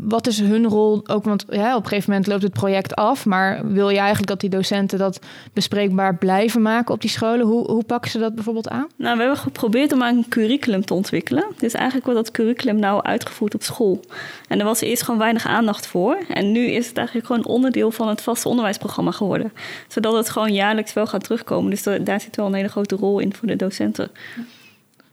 wat 0.00 0.26
is 0.26 0.40
hun 0.40 0.66
rol 0.66 1.08
ook? 1.08 1.24
Want 1.24 1.44
ja, 1.48 1.76
op 1.76 1.82
een 1.82 1.88
gegeven 1.88 2.10
moment 2.10 2.28
loopt 2.28 2.42
het 2.42 2.52
project 2.52 2.94
af. 2.94 3.26
Maar 3.26 3.72
wil 3.72 3.88
je 3.88 3.96
eigenlijk 3.98 4.28
dat 4.28 4.40
die 4.40 4.50
docenten 4.50 4.98
dat 4.98 5.20
bespreekbaar 5.52 6.16
blijven 6.16 6.62
maken 6.62 6.94
op 6.94 7.00
die 7.00 7.10
scholen? 7.10 7.46
Hoe, 7.46 7.70
hoe 7.70 7.84
pakken 7.84 8.10
ze 8.10 8.18
dat 8.18 8.34
bijvoorbeeld 8.34 8.68
aan? 8.68 8.86
Nou, 8.96 9.16
we 9.16 9.22
hebben 9.22 9.40
geprobeerd 9.40 9.92
om 9.92 10.02
een 10.02 10.28
curriculum 10.28 10.84
te 10.84 10.94
ontwikkelen. 10.94 11.44
Dus 11.58 11.74
eigenlijk 11.74 12.06
wordt 12.06 12.20
dat 12.20 12.30
curriculum 12.30 12.78
nou 12.78 13.02
uitgevoerd 13.02 13.54
op 13.54 13.62
school. 13.62 14.00
En 14.48 14.58
er 14.58 14.64
was 14.64 14.80
eerst 14.80 15.02
gewoon 15.02 15.20
weinig 15.20 15.46
aandacht 15.46 15.86
voor. 15.86 16.18
En 16.28 16.52
nu 16.52 16.66
is 16.66 16.88
het 16.88 16.96
eigenlijk 16.96 17.26
gewoon 17.26 17.44
onderdeel 17.44 17.90
van 17.90 18.08
het 18.08 18.20
vaste 18.20 18.48
onderwijsprogramma 18.48 19.10
geworden. 19.10 19.52
Zodat 19.88 20.14
het 20.14 20.30
gewoon 20.30 20.52
jaarlijks 20.52 20.92
wel 20.92 21.06
gaat 21.06 21.24
terugkomen. 21.24 21.70
Dus 21.70 21.82
daar 21.82 22.20
zit 22.20 22.36
wel 22.36 22.46
een 22.46 22.54
hele 22.54 22.68
grote 22.68 22.96
rol 22.96 23.18
in 23.18 23.34
voor 23.34 23.48
de 23.48 23.56
docenten. 23.56 24.10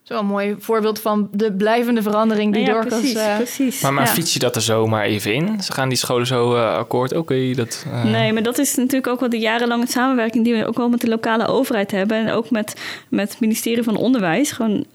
Zo 0.04 0.20
een 0.20 0.26
mooi 0.26 0.56
voorbeeld 0.60 1.00
van 1.00 1.30
de 1.32 1.54
blijvende 1.54 2.02
verandering 2.02 2.54
die 2.54 2.66
ja, 2.66 2.74
ja, 2.74 2.80
precies, 2.80 3.16
uh, 3.16 3.36
precies. 3.36 3.82
Maar, 3.82 3.94
maar 3.94 4.06
ja. 4.06 4.12
fiets 4.12 4.34
je 4.34 4.40
dat 4.40 4.56
er 4.56 4.62
zomaar 4.62 5.04
even 5.04 5.34
in? 5.34 5.62
Ze 5.62 5.72
gaan 5.72 5.90
die 5.90 5.98
scholen 5.98 6.28
zo 6.28 6.56
uh, 6.56 6.78
akkoord? 6.78 7.14
Oké, 7.14 7.54
dat... 7.56 7.86
Uh... 7.88 8.04
Nee, 8.04 8.34
maar 8.34 8.44
dat 8.44 8.58
is 8.58 8.76
natuurlijk 8.76 9.08
ook 9.08 9.20
wel 9.20 9.30
de 9.30 9.40
jarenlange 9.40 9.88
samenwerking... 9.88 10.44
die 10.44 10.54
we 10.54 10.68
ook 10.68 10.78
wel 10.78 10.90
met 10.90 11.02
de 11.02 11.08
lokale 11.08 11.48
overheid 11.48 11.92
hebben... 11.92 12.18
en 12.18 12.32
ook 12.32 12.50
met, 12.50 12.82
met 13.10 13.30
het 13.30 13.40
ministerie 13.40 13.84
van 13.84 13.96
Onderwijs... 13.96 14.52
gewoon 14.52 14.86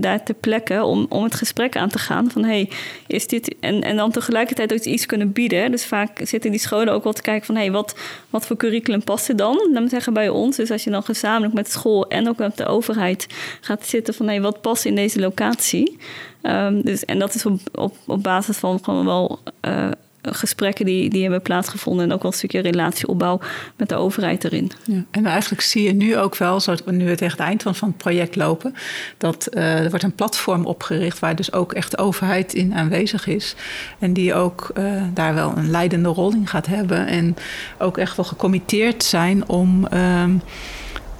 daar 0.00 0.22
ter 0.24 0.34
plekke 0.34 0.84
om, 0.84 1.06
om 1.08 1.24
het 1.24 1.34
gesprek 1.34 1.76
aan 1.76 1.88
te 1.88 1.98
gaan... 1.98 2.30
van 2.30 2.44
hey, 2.44 2.70
is 3.06 3.26
dit... 3.26 3.54
En, 3.60 3.82
en 3.82 3.96
dan 3.96 4.10
tegelijkertijd 4.10 4.72
ook 4.72 4.78
iets 4.78 5.06
kunnen 5.06 5.32
bieden. 5.32 5.70
Dus 5.70 5.86
vaak 5.86 6.20
zitten 6.22 6.50
die 6.50 6.60
scholen 6.60 6.92
ook 6.92 7.04
wel 7.04 7.12
te 7.12 7.22
kijken 7.22 7.46
van... 7.46 7.54
hey, 7.56 7.70
wat, 7.70 7.98
wat 8.30 8.46
voor 8.46 8.56
curriculum 8.56 9.04
past 9.04 9.28
er 9.28 9.36
dan? 9.36 9.68
Me 9.72 9.88
zeggen, 9.88 10.12
bij 10.12 10.28
ons. 10.28 10.56
Dus 10.56 10.70
als 10.70 10.84
je 10.84 10.90
dan 10.90 11.02
gezamenlijk 11.02 11.54
met 11.54 11.64
de 11.64 11.72
school... 11.72 12.08
en 12.08 12.28
ook 12.28 12.38
met 12.38 12.56
de 12.56 12.66
overheid 12.66 13.26
gaat 13.60 13.86
zitten 13.86 14.14
van... 14.14 14.26
hey, 14.26 14.44
wat 14.46 14.60
past 14.60 14.84
in 14.84 14.94
deze 14.94 15.20
locatie. 15.20 15.98
Um, 16.42 16.82
dus, 16.82 17.04
en 17.04 17.18
dat 17.18 17.34
is 17.34 17.46
op, 17.46 17.60
op, 17.74 17.96
op 18.06 18.22
basis 18.22 18.56
van 18.56 18.78
gewoon 18.82 19.04
wel 19.04 19.38
uh, 19.66 19.88
gesprekken 20.22 20.84
die, 20.84 21.10
die 21.10 21.22
hebben 21.22 21.42
plaatsgevonden. 21.42 22.04
En 22.04 22.12
ook 22.12 22.22
wel 22.22 22.30
een 22.30 22.36
stukje 22.36 22.60
relatieopbouw 22.60 23.40
met 23.76 23.88
de 23.88 23.94
overheid 23.94 24.44
erin. 24.44 24.70
Ja, 24.84 25.04
en 25.10 25.26
eigenlijk 25.26 25.62
zie 25.62 25.82
je 25.82 25.92
nu 25.92 26.16
ook 26.16 26.36
wel, 26.36 26.60
we 26.84 26.92
nu 26.92 27.16
tegen 27.16 27.38
het 27.38 27.46
eind 27.46 27.62
van, 27.62 27.74
van 27.74 27.88
het 27.88 27.96
project 27.96 28.36
lopen, 28.36 28.74
dat 29.18 29.48
uh, 29.50 29.78
er 29.78 29.88
wordt 29.90 30.04
een 30.04 30.14
platform 30.14 30.66
opgericht 30.66 31.18
waar 31.18 31.36
dus 31.36 31.52
ook 31.52 31.72
echt 31.72 31.90
de 31.90 31.98
overheid 31.98 32.54
in 32.54 32.74
aanwezig 32.74 33.26
is. 33.26 33.54
En 33.98 34.12
die 34.12 34.34
ook 34.34 34.70
uh, 34.78 35.02
daar 35.14 35.34
wel 35.34 35.52
een 35.56 35.70
leidende 35.70 36.08
rol 36.08 36.32
in 36.32 36.46
gaat 36.46 36.66
hebben. 36.66 37.06
En 37.06 37.36
ook 37.78 37.98
echt 37.98 38.16
wel 38.16 38.24
gecommitteerd 38.24 39.04
zijn 39.04 39.48
om. 39.48 39.86
Um, 39.92 40.42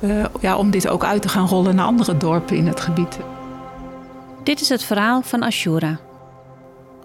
uh, 0.00 0.24
ja, 0.40 0.56
om 0.56 0.70
dit 0.70 0.88
ook 0.88 1.04
uit 1.04 1.22
te 1.22 1.28
gaan 1.28 1.46
rollen 1.46 1.74
naar 1.74 1.86
andere 1.86 2.16
dorpen 2.16 2.56
in 2.56 2.66
het 2.66 2.80
gebied. 2.80 3.18
Dit 4.42 4.60
is 4.60 4.68
het 4.68 4.82
verhaal 4.82 5.22
van 5.22 5.42
Ashura. 5.42 5.98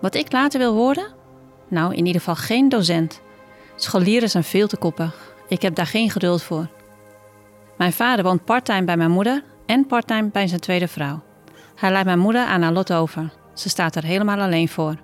Wat 0.02 0.16
ik 0.16 0.32
later 0.32 0.60
wil 0.60 0.74
worden? 0.74 1.08
Nou, 1.68 1.94
in 1.94 2.06
ieder 2.06 2.22
geval 2.22 2.36
geen 2.36 2.70
docent. 2.70 3.22
Scholieren 3.76 4.30
zijn 4.30 4.44
veel 4.44 4.68
te 4.68 4.78
koppig. 4.78 5.34
Ik 5.48 5.62
heb 5.62 5.76
daar 5.76 5.88
geen 5.88 6.10
geduld 6.10 6.44
voor. 6.44 6.68
Mijn 7.78 7.94
vader 7.94 8.24
woont 8.24 8.46
parttime 8.46 8.84
bij 8.84 8.98
mijn 8.98 9.12
moeder 9.12 9.44
en 9.66 9.88
parttime 9.88 10.30
bij 10.30 10.48
zijn 10.48 10.60
tweede 10.60 10.88
vrouw. 10.88 11.22
Hij 11.76 11.92
leidt 11.92 12.06
mijn 12.06 12.20
moeder 12.20 12.46
aan 12.46 12.62
haar 12.62 12.72
lot 12.72 12.94
over. 12.94 13.34
Ze 13.54 13.70
staat 13.70 13.96
er 13.96 14.04
helemaal 14.04 14.40
alleen 14.40 14.70
voor. 14.70 14.96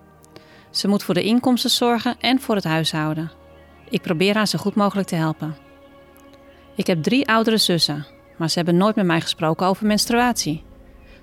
Ze 0.69 0.87
moet 0.87 1.03
voor 1.03 1.13
de 1.13 1.23
inkomsten 1.23 1.69
zorgen 1.69 2.15
en 2.19 2.41
voor 2.41 2.55
het 2.55 2.63
huishouden. 2.63 3.31
Ik 3.89 4.01
probeer 4.01 4.35
haar 4.35 4.47
zo 4.47 4.59
goed 4.59 4.75
mogelijk 4.75 5.07
te 5.07 5.15
helpen. 5.15 5.66
Ik 6.77 6.87
heb 6.87 7.03
drie 7.03 7.27
oudere 7.27 7.57
zussen, 7.57 8.05
maar 8.35 8.49
ze 8.49 8.55
hebben 8.57 8.77
nooit 8.77 8.95
met 8.95 9.05
mij 9.05 9.21
gesproken 9.21 9.67
over 9.67 9.85
menstruatie. 9.85 10.63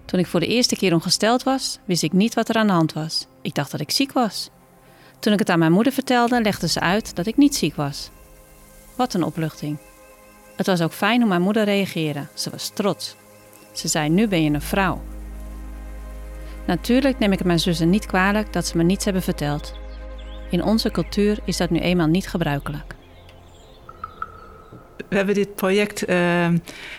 Toen 0.04 0.20
ik 0.20 0.26
voor 0.26 0.40
de 0.40 0.46
eerste 0.46 0.76
keer 0.76 0.94
ongesteld 0.94 1.42
was, 1.42 1.78
wist 1.84 2.02
ik 2.02 2.12
niet 2.12 2.34
wat 2.34 2.48
er 2.48 2.54
aan 2.54 2.66
de 2.66 2.72
hand 2.72 2.92
was. 2.92 3.26
Ik 3.42 3.54
dacht 3.54 3.70
dat 3.70 3.80
ik 3.80 3.90
ziek 3.90 4.12
was. 4.12 4.50
Toen 5.18 5.32
ik 5.32 5.38
het 5.38 5.50
aan 5.50 5.58
mijn 5.58 5.72
moeder 5.72 5.92
vertelde, 5.92 6.42
legde 6.42 6.68
ze 6.68 6.80
uit 6.80 7.16
dat 7.16 7.26
ik 7.26 7.36
niet 7.36 7.54
ziek 7.54 7.74
was. 7.74 8.10
Wat 8.96 9.14
een 9.14 9.22
opluchting. 9.22 9.78
Het 10.56 10.66
was 10.66 10.80
ook 10.80 10.92
fijn 10.92 11.20
hoe 11.20 11.28
mijn 11.28 11.42
moeder 11.42 11.64
reageerde. 11.64 12.26
Ze 12.34 12.50
was 12.50 12.70
trots. 12.74 13.16
Ze 13.72 13.88
zei: 13.88 14.08
Nu 14.08 14.28
ben 14.28 14.42
je 14.42 14.50
een 14.50 14.60
vrouw. 14.62 15.02
Natuurlijk 16.66 17.18
neem 17.18 17.32
ik 17.32 17.38
het 17.38 17.46
mijn 17.46 17.60
zussen 17.60 17.90
niet 17.90 18.06
kwalijk 18.06 18.52
dat 18.52 18.66
ze 18.66 18.76
me 18.76 18.82
niets 18.82 19.04
hebben 19.04 19.22
verteld. 19.22 19.74
In 20.50 20.62
onze 20.62 20.90
cultuur 20.90 21.38
is 21.44 21.56
dat 21.56 21.70
nu 21.70 21.78
eenmaal 21.78 22.06
niet 22.06 22.28
gebruikelijk 22.28 22.94
we 25.08 25.16
hebben 25.16 25.34
dit 25.34 25.54
project 25.54 26.08
uh, 26.08 26.48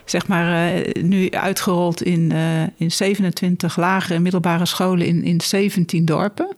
zeg 0.05 0.27
maar, 0.27 0.75
uh, 0.75 1.03
nu 1.03 1.31
uitgerold 1.31 2.01
in, 2.01 2.31
uh, 2.33 2.61
in 2.77 2.91
27 2.91 3.77
lagere 3.77 4.13
en 4.13 4.21
middelbare 4.21 4.65
scholen 4.65 5.05
in, 5.05 5.23
in 5.23 5.41
17 5.41 6.05
dorpen. 6.05 6.55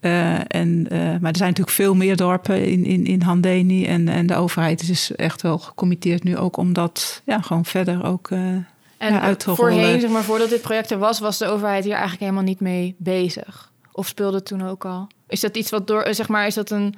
en, 0.00 0.86
maar 0.90 1.30
er 1.30 1.36
zijn 1.36 1.48
natuurlijk 1.48 1.70
veel 1.70 1.94
meer 1.94 2.16
dorpen 2.16 2.64
in, 2.64 2.84
in, 2.84 3.06
in 3.06 3.22
Handeni. 3.22 3.86
En, 3.86 4.08
en 4.08 4.26
de 4.26 4.34
overheid 4.34 4.80
is 4.80 4.86
dus 4.86 5.16
echt 5.16 5.42
wel 5.42 5.58
gecommitteerd 5.58 6.24
nu 6.24 6.36
ook 6.36 6.56
om 6.56 6.72
dat 6.72 7.22
ja, 7.24 7.40
gewoon 7.40 7.64
verder 7.64 8.04
ook 8.04 8.30
en 8.30 9.12
ja, 9.12 9.20
uit 9.20 9.38
te 9.38 9.54
voorheen, 9.54 9.84
rollen. 9.84 10.00
zeg 10.00 10.10
maar, 10.10 10.22
voordat 10.22 10.48
dit 10.48 10.60
project 10.60 10.90
er 10.90 10.98
was, 10.98 11.18
was 11.18 11.38
de 11.38 11.46
overheid 11.46 11.84
hier 11.84 11.92
eigenlijk 11.92 12.22
helemaal 12.22 12.42
niet 12.42 12.60
mee 12.60 12.94
bezig. 12.98 13.72
Of 13.92 14.06
speelde 14.06 14.36
het 14.36 14.46
toen 14.46 14.66
ook 14.66 14.84
al? 14.84 15.06
Is 15.28 15.40
dat 15.40 15.56
iets 15.56 15.70
wat 15.70 15.86
door, 15.86 16.06
zeg 16.10 16.28
maar, 16.28 16.46
is 16.46 16.54
dat 16.54 16.70
een 16.70 16.94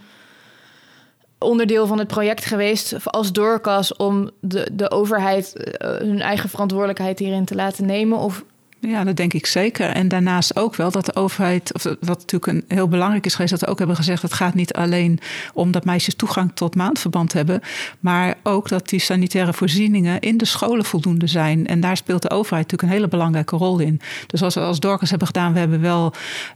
onderdeel 1.38 1.86
van 1.86 1.98
het 1.98 2.08
project 2.08 2.44
geweest 2.44 2.96
als 3.04 3.32
doorkas 3.32 3.96
om 3.96 4.30
de, 4.40 4.68
de 4.72 4.90
overheid 4.90 5.52
uh, 5.56 5.90
hun 5.96 6.20
eigen 6.20 6.48
verantwoordelijkheid 6.48 7.18
hierin 7.18 7.44
te 7.44 7.54
laten 7.54 7.86
nemen? 7.86 8.18
Of 8.18 8.44
ja, 8.80 9.04
dat 9.04 9.16
denk 9.16 9.32
ik 9.32 9.46
zeker. 9.46 9.88
En 9.88 10.08
daarnaast 10.08 10.56
ook 10.56 10.74
wel 10.74 10.90
dat 10.90 11.04
de 11.06 11.14
overheid, 11.14 11.74
of 11.74 11.82
wat 11.82 12.18
natuurlijk 12.18 12.46
een, 12.46 12.64
heel 12.68 12.88
belangrijk 12.88 13.26
is 13.26 13.34
geweest, 13.34 13.50
dat 13.50 13.60
we 13.60 13.66
ook 13.66 13.78
hebben 13.78 13.96
gezegd: 13.96 14.22
het 14.22 14.32
gaat 14.32 14.54
niet 14.54 14.72
alleen 14.72 15.20
om 15.54 15.70
dat 15.70 15.84
meisjes 15.84 16.14
toegang 16.14 16.50
tot 16.54 16.74
maandverband 16.74 17.32
hebben, 17.32 17.60
maar 18.00 18.34
ook 18.42 18.68
dat 18.68 18.88
die 18.88 19.00
sanitaire 19.00 19.52
voorzieningen 19.52 20.20
in 20.20 20.36
de 20.36 20.44
scholen 20.44 20.84
voldoende 20.84 21.26
zijn. 21.26 21.66
En 21.66 21.80
daar 21.80 21.96
speelt 21.96 22.22
de 22.22 22.30
overheid 22.30 22.62
natuurlijk 22.62 22.82
een 22.82 22.98
hele 22.98 23.08
belangrijke 23.08 23.56
rol 23.56 23.78
in. 23.78 24.00
Dus 24.26 24.42
als 24.42 24.54
we 24.54 24.60
als 24.60 24.80
Dorcas 24.80 25.10
hebben 25.10 25.26
gedaan, 25.26 25.52
we 25.52 25.58
hebben 25.58 25.80
wel 25.80 26.12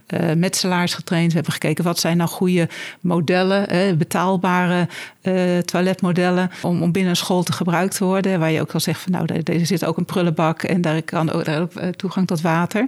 uh, 0.07 0.33
metselaars 0.33 0.93
getraind, 0.93 1.27
we 1.27 1.35
hebben 1.35 1.53
gekeken 1.53 1.83
wat 1.83 1.99
zijn 1.99 2.17
nou 2.17 2.29
goede 2.29 2.69
modellen, 3.01 3.69
eh, 3.69 3.93
betaalbare 3.93 4.87
uh, 5.21 5.57
toiletmodellen, 5.57 6.51
om, 6.61 6.81
om 6.81 6.91
binnen 6.91 7.11
een 7.11 7.17
school 7.17 7.43
te 7.43 7.53
gebruikt 7.53 7.95
te 7.95 8.03
worden. 8.03 8.39
Waar 8.39 8.51
je 8.51 8.61
ook 8.61 8.71
al 8.71 8.79
zegt 8.79 9.01
van 9.01 9.11
nou, 9.11 9.43
deze 9.43 9.65
zit 9.65 9.85
ook 9.85 9.97
een 9.97 10.05
prullenbak 10.05 10.63
en 10.63 10.81
daar 10.81 11.01
kan 11.01 11.31
ook, 11.31 11.45
daar 11.45 11.61
ook 11.61 11.73
toegang 12.11 12.27
tot 12.27 12.41
water. 12.41 12.87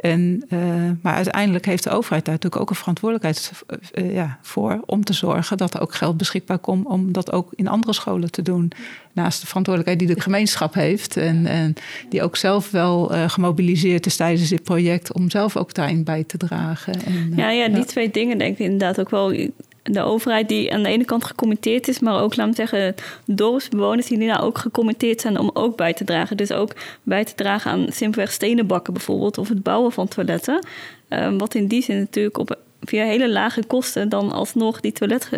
En, 0.00 0.44
uh, 0.48 0.60
maar 1.02 1.14
uiteindelijk 1.14 1.66
heeft 1.66 1.82
de 1.82 1.90
overheid 1.90 2.24
daar 2.24 2.34
natuurlijk 2.34 2.62
ook 2.62 2.70
een 2.70 2.76
verantwoordelijkheid 2.76 3.52
uh, 3.94 4.14
ja, 4.14 4.38
voor 4.42 4.82
om 4.86 5.04
te 5.04 5.12
zorgen 5.12 5.56
dat 5.56 5.74
er 5.74 5.80
ook 5.80 5.94
geld 5.94 6.16
beschikbaar 6.16 6.58
komt 6.58 6.86
om 6.86 7.12
dat 7.12 7.32
ook 7.32 7.52
in 7.54 7.68
andere 7.68 7.92
scholen 7.92 8.30
te 8.30 8.42
doen. 8.42 8.72
Naast 9.12 9.40
de 9.40 9.46
verantwoordelijkheid 9.46 10.08
die 10.08 10.16
de 10.16 10.22
gemeenschap 10.22 10.74
heeft 10.74 11.16
en, 11.16 11.46
en 11.46 11.74
die 12.08 12.22
ook 12.22 12.36
zelf 12.36 12.70
wel 12.70 13.14
uh, 13.14 13.28
gemobiliseerd 13.28 14.06
is 14.06 14.16
tijdens 14.16 14.48
dit 14.48 14.62
project 14.62 15.12
om 15.12 15.30
zelf 15.30 15.56
ook 15.56 15.74
daarin 15.74 16.04
bij 16.04 16.24
te 16.24 16.36
dragen. 16.36 16.94
En, 17.04 17.32
ja, 17.36 17.50
ja, 17.50 17.68
die 17.68 17.76
ja. 17.76 17.84
twee 17.84 18.10
dingen 18.10 18.38
denk 18.38 18.58
ik 18.58 18.64
inderdaad 18.64 19.00
ook 19.00 19.10
wel 19.10 19.50
de 19.86 20.00
overheid 20.00 20.48
die 20.48 20.72
aan 20.72 20.82
de 20.82 20.88
ene 20.88 21.04
kant 21.04 21.24
gecommitteerd 21.24 21.88
is, 21.88 21.98
maar 21.98 22.22
ook, 22.22 22.36
laat 22.36 22.46
me 22.46 22.54
zeggen, 22.54 22.94
dorpsbewoners 23.24 24.06
die 24.06 24.18
nou 24.18 24.40
ook 24.40 24.58
gecommitteerd 24.58 25.20
zijn 25.20 25.38
om 25.38 25.50
ook 25.52 25.76
bij 25.76 25.92
te 25.92 26.04
dragen. 26.04 26.36
Dus 26.36 26.52
ook 26.52 26.72
bij 27.02 27.24
te 27.24 27.34
dragen 27.34 27.70
aan 27.70 27.86
simpelweg 27.88 28.32
stenen 28.32 28.66
bakken 28.66 28.92
bijvoorbeeld, 28.92 29.38
of 29.38 29.48
het 29.48 29.62
bouwen 29.62 29.92
van 29.92 30.08
toiletten. 30.08 30.66
Um, 31.08 31.38
wat 31.38 31.54
in 31.54 31.66
die 31.66 31.82
zin 31.82 31.98
natuurlijk 31.98 32.38
op 32.38 32.58
via 32.80 33.04
hele 33.04 33.30
lage 33.30 33.64
kosten 33.64 34.08
dan 34.08 34.32
alsnog 34.32 34.80
die 34.80 34.92
toilet 34.92 35.30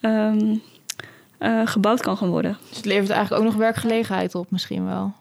um, 0.00 0.62
uh, 1.38 1.60
gebouwd 1.64 2.00
kan 2.00 2.16
gaan 2.16 2.28
worden. 2.28 2.56
Dus 2.68 2.76
het 2.76 2.86
levert 2.86 3.10
eigenlijk 3.10 3.42
ook 3.42 3.48
nog 3.48 3.58
werkgelegenheid 3.58 4.34
op, 4.34 4.50
misschien 4.50 4.84
wel. 4.84 5.12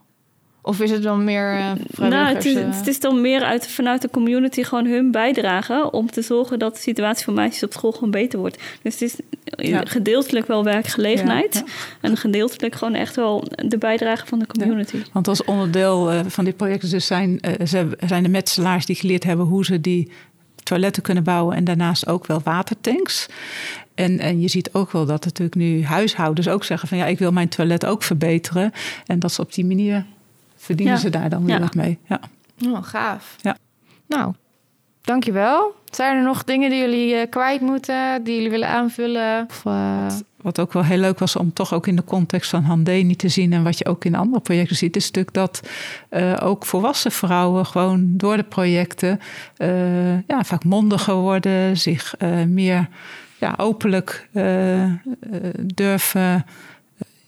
Of 0.64 0.80
is 0.80 0.92
het 0.92 1.04
dan 1.04 1.24
meer 1.24 1.58
uh, 1.58 1.72
Nou, 2.10 2.36
het 2.36 2.46
is, 2.46 2.54
het 2.54 2.88
is 2.88 3.00
dan 3.00 3.22
meer 3.22 3.44
uit, 3.44 3.68
vanuit 3.68 4.02
de 4.02 4.10
community 4.10 4.64
gewoon 4.64 4.86
hun 4.86 5.12
bijdrage 5.12 5.92
om 5.92 6.12
te 6.12 6.22
zorgen 6.22 6.60
dat 6.60 6.74
de 6.74 6.82
situatie 6.82 7.26
van 7.26 7.34
meisjes 7.34 7.64
op 7.64 7.74
school 7.74 7.92
gewoon 7.92 8.12
beter 8.12 8.40
wordt. 8.40 8.58
Dus 8.82 8.94
het 8.94 9.02
is 9.02 9.16
ja. 9.44 9.82
gedeeltelijk 9.86 10.48
wel 10.48 10.64
werkgelegenheid 10.64 11.54
ja, 11.54 11.64
ja. 11.66 12.10
en 12.10 12.18
gedeeltelijk 12.18 12.76
gewoon 12.76 12.94
echt 12.94 13.16
wel 13.16 13.48
de 13.66 13.78
bijdrage 13.78 14.26
van 14.26 14.40
de 14.40 14.48
community. 14.48 14.98
Want 15.14 15.28
als 15.28 15.44
onderdeel 15.44 16.14
uh, 16.14 16.20
van 16.28 16.46
dit 16.46 16.58
project 16.58 16.92
dus 16.92 17.08
zijn, 17.08 17.40
uh, 17.60 17.84
zijn 18.08 18.24
de 18.24 18.30
metselaars 18.30 18.86
die 18.86 18.96
geleerd 18.96 19.24
hebben 19.24 19.46
hoe 19.46 19.66
ze 19.66 19.82
die 19.82 20.12
toiletten 20.64 21.04
kunnen 21.04 21.24
bouwen 21.24 21.56
en 21.56 21.64
daarnaast 21.64 22.08
ook 22.08 22.26
wel 22.26 22.42
watertanks. 22.44 23.28
En, 23.96 24.20
en 24.20 24.42
je 24.42 24.48
ziet 24.48 24.74
ook 24.74 24.92
wel 24.92 25.06
dat 25.06 25.26
natuurlijk 25.26 25.56
nu 25.56 25.84
huishoudens 25.84 26.48
ook 26.48 26.64
zeggen 26.64 26.88
van 26.88 26.98
ja, 26.98 27.06
ik 27.06 27.20
wil 27.20 27.32
mijn 27.32 27.50
toilet 27.50 27.86
ook 27.86 28.04
verbeteren. 28.04 28.72
En 29.06 29.20
dat 29.20 29.32
ze 29.34 29.42
op 29.42 29.54
die 29.54 29.66
manier 29.66 30.06
verdienen 30.62 30.94
Ja. 30.94 31.00
ze 31.00 31.10
daar 31.10 31.30
dan 31.30 31.46
weer 31.46 31.60
wat 31.60 31.76
mee. 31.76 32.00
Ja. 32.08 32.20
Oh, 32.66 32.84
gaaf. 32.84 33.36
Ja. 33.42 33.58
Nou, 34.08 34.34
dankjewel. 35.02 35.76
Zijn 35.90 36.18
er 36.18 36.24
nog 36.24 36.44
dingen 36.44 36.70
die 36.70 36.80
jullie 36.80 37.16
eh, 37.16 37.30
kwijt 37.30 37.62
moeten, 37.62 38.24
die 38.24 38.36
jullie 38.36 38.50
willen 38.50 38.68
aanvullen? 38.68 39.46
Of, 39.50 39.66
eh, 39.66 40.06
Wat 40.42 40.60
ook 40.60 40.74
wel 40.74 40.84
heel 40.84 40.98
leuk 40.98 41.20
was 41.20 41.36
om 41.36 41.54
toch 41.54 41.74
ook 41.74 41.88
in 41.88 41.96
de 41.96 42.04
context 42.04 42.50
van 42.50 42.64
Handeni 42.64 43.16
te 43.16 43.30
zien 43.30 43.54
en 43.54 43.64
wat 43.64 43.78
je 43.78 43.86
ook 43.86 44.06
in 44.06 44.16
andere 44.16 44.42
projecten 44.42 44.76
ziet, 44.76 44.96
is 44.96 45.06
natuurlijk 45.06 45.36
dat 45.36 45.70
eh, 46.10 46.38
ook 46.42 46.66
volwassen 46.66 47.12
vrouwen 47.12 47.66
gewoon 47.66 48.18
door 48.18 48.38
de 48.38 48.44
projecten 48.44 49.20
ja, 50.28 50.44
vaak 50.44 50.64
mondiger 50.64 51.16
worden, 51.16 51.78
zich 51.78 52.16
meer 52.48 52.88
ja, 53.38 53.54
openlijk 53.58 54.30
durven. 55.74 56.46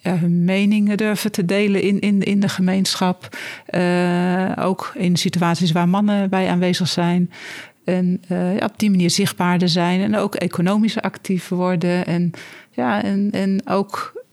Ja, 0.03 0.17
hun 0.17 0.43
meningen 0.45 0.97
durven 0.97 1.31
te 1.31 1.45
delen 1.45 1.81
in, 1.81 1.99
in, 1.99 2.21
in 2.21 2.39
de 2.39 2.49
gemeenschap. 2.49 3.37
Eh, 3.65 4.51
ook 4.59 4.91
in 4.95 5.15
situaties 5.17 5.71
waar 5.71 5.89
mannen 5.89 6.29
bij 6.29 6.49
aanwezig 6.49 6.87
zijn. 6.87 7.31
En 7.85 8.21
eh, 8.27 8.57
ja, 8.57 8.65
op 8.65 8.79
die 8.79 8.89
manier 8.89 9.09
zichtbaarder 9.09 9.69
zijn. 9.69 10.01
En 10.01 10.15
ook 10.15 10.35
economisch 10.35 11.01
actief 11.01 11.47
worden. 11.49 12.05
En, 12.05 12.31
ja, 12.71 13.03
en, 13.03 13.29
en 13.31 13.61
ook 13.67 14.23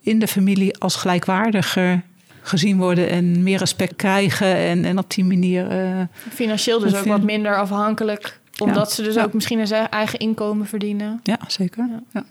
in 0.00 0.18
de 0.18 0.26
familie 0.28 0.78
als 0.78 0.96
gelijkwaardiger 0.96 2.02
gezien 2.42 2.76
worden. 2.78 3.08
En 3.10 3.42
meer 3.42 3.58
respect 3.58 3.96
krijgen. 3.96 4.56
En, 4.56 4.84
en 4.84 4.98
op 4.98 5.10
die 5.14 5.24
manier. 5.24 5.68
eh, 5.68 6.00
financieel 6.32 6.78
dus 6.78 6.94
ook 6.94 7.04
wat 7.04 7.22
minder 7.22 7.56
afhankelijk, 7.58 8.40
omdat 8.62 8.88
Ja. 8.88 8.94
ze 8.94 9.02
dus 9.02 9.14
Ja. 9.14 9.24
ook 9.24 9.32
misschien 9.32 9.58
een 9.58 9.88
eigen 9.88 10.18
inkomen 10.18 10.66
verdienen. 10.66 11.20
ja, 11.22 11.38
zeker. 11.46 11.86
Ja. 11.88 12.02
Ja. 12.12 12.24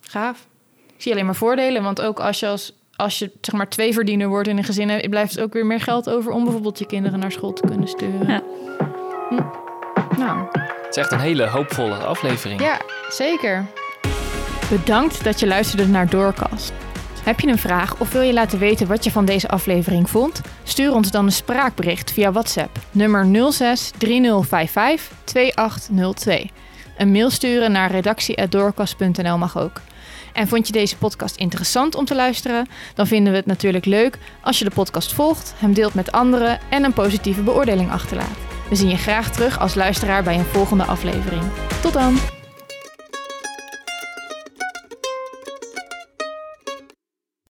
Gaaf. 0.00 0.46
Ik 0.96 1.02
zie 1.02 1.12
alleen 1.12 1.24
maar 1.24 1.34
voordelen, 1.34 1.82
want 1.82 2.00
ook 2.02 2.20
als 2.20 2.40
je 2.40 2.46
als 2.46 2.72
als 2.96 3.18
je 3.18 3.30
zeg 3.40 3.54
maar 3.54 3.68
twee 3.68 3.92
verdiener 3.92 4.28
wordt 4.28 4.48
in 4.48 4.56
een 4.58 4.64
gezin, 4.64 4.90
eh, 4.90 5.08
blijft 5.08 5.30
het 5.34 5.40
ook 5.40 5.52
weer 5.52 5.66
meer 5.66 5.80
geld 5.80 6.10
over 6.10 6.32
om 6.32 6.42
bijvoorbeeld 6.44 6.78
je 6.78 6.86
kinderen 6.86 7.18
naar 7.18 7.32
school 7.32 7.52
te 7.52 7.66
kunnen 7.66 7.88
sturen. 7.88 8.28
Ja. 8.28 8.42
Hm. 9.28 9.42
Nou, 10.18 10.46
Het 10.52 10.86
is 10.90 10.96
echt 10.96 11.12
een 11.12 11.20
hele 11.20 11.46
hoopvolle 11.46 11.94
aflevering. 11.94 12.60
ja, 12.60 12.80
zeker. 13.08 13.64
Bedankt 14.70 15.24
dat 15.24 15.40
je 15.40 15.46
luisterde 15.46 15.86
naar 15.86 16.08
Doorkast. 16.10 16.72
Heb 17.22 17.40
je 17.40 17.48
een 17.48 17.58
vraag 17.58 18.00
of 18.00 18.12
wil 18.12 18.22
je 18.22 18.32
laten 18.32 18.58
weten 18.58 18.86
wat 18.86 19.04
je 19.04 19.10
van 19.10 19.24
deze 19.24 19.48
aflevering 19.48 20.10
vond? 20.10 20.40
Stuur 20.62 20.92
ons 20.94 21.10
dan 21.10 21.24
een 21.24 21.32
spraakbericht 21.32 22.12
via 22.12 22.32
WhatsApp 22.32 22.78
nummer 22.90 23.52
06 23.52 23.90
3055 23.98 25.16
2802. 25.24 26.50
Een 26.96 27.12
mail 27.12 27.30
sturen 27.30 27.72
naar 27.72 27.90
redactie.doorkast.nl 27.90 29.38
mag 29.38 29.58
ook. 29.58 29.80
En 30.36 30.48
vond 30.48 30.66
je 30.66 30.72
deze 30.72 30.96
podcast 30.96 31.36
interessant 31.36 31.94
om 31.94 32.04
te 32.04 32.14
luisteren? 32.14 32.68
Dan 32.94 33.06
vinden 33.06 33.32
we 33.32 33.38
het 33.38 33.46
natuurlijk 33.46 33.84
leuk 33.84 34.18
als 34.40 34.58
je 34.58 34.64
de 34.64 34.70
podcast 34.70 35.12
volgt, 35.12 35.54
hem 35.56 35.72
deelt 35.72 35.94
met 35.94 36.12
anderen 36.12 36.58
en 36.70 36.84
een 36.84 36.92
positieve 36.92 37.42
beoordeling 37.42 37.90
achterlaat. 37.90 38.38
We 38.68 38.74
zien 38.74 38.88
je 38.88 38.96
graag 38.96 39.32
terug 39.32 39.58
als 39.58 39.74
luisteraar 39.74 40.22
bij 40.22 40.38
een 40.38 40.44
volgende 40.44 40.84
aflevering. 40.84 41.42
Tot 41.82 41.92
dan! 41.92 42.35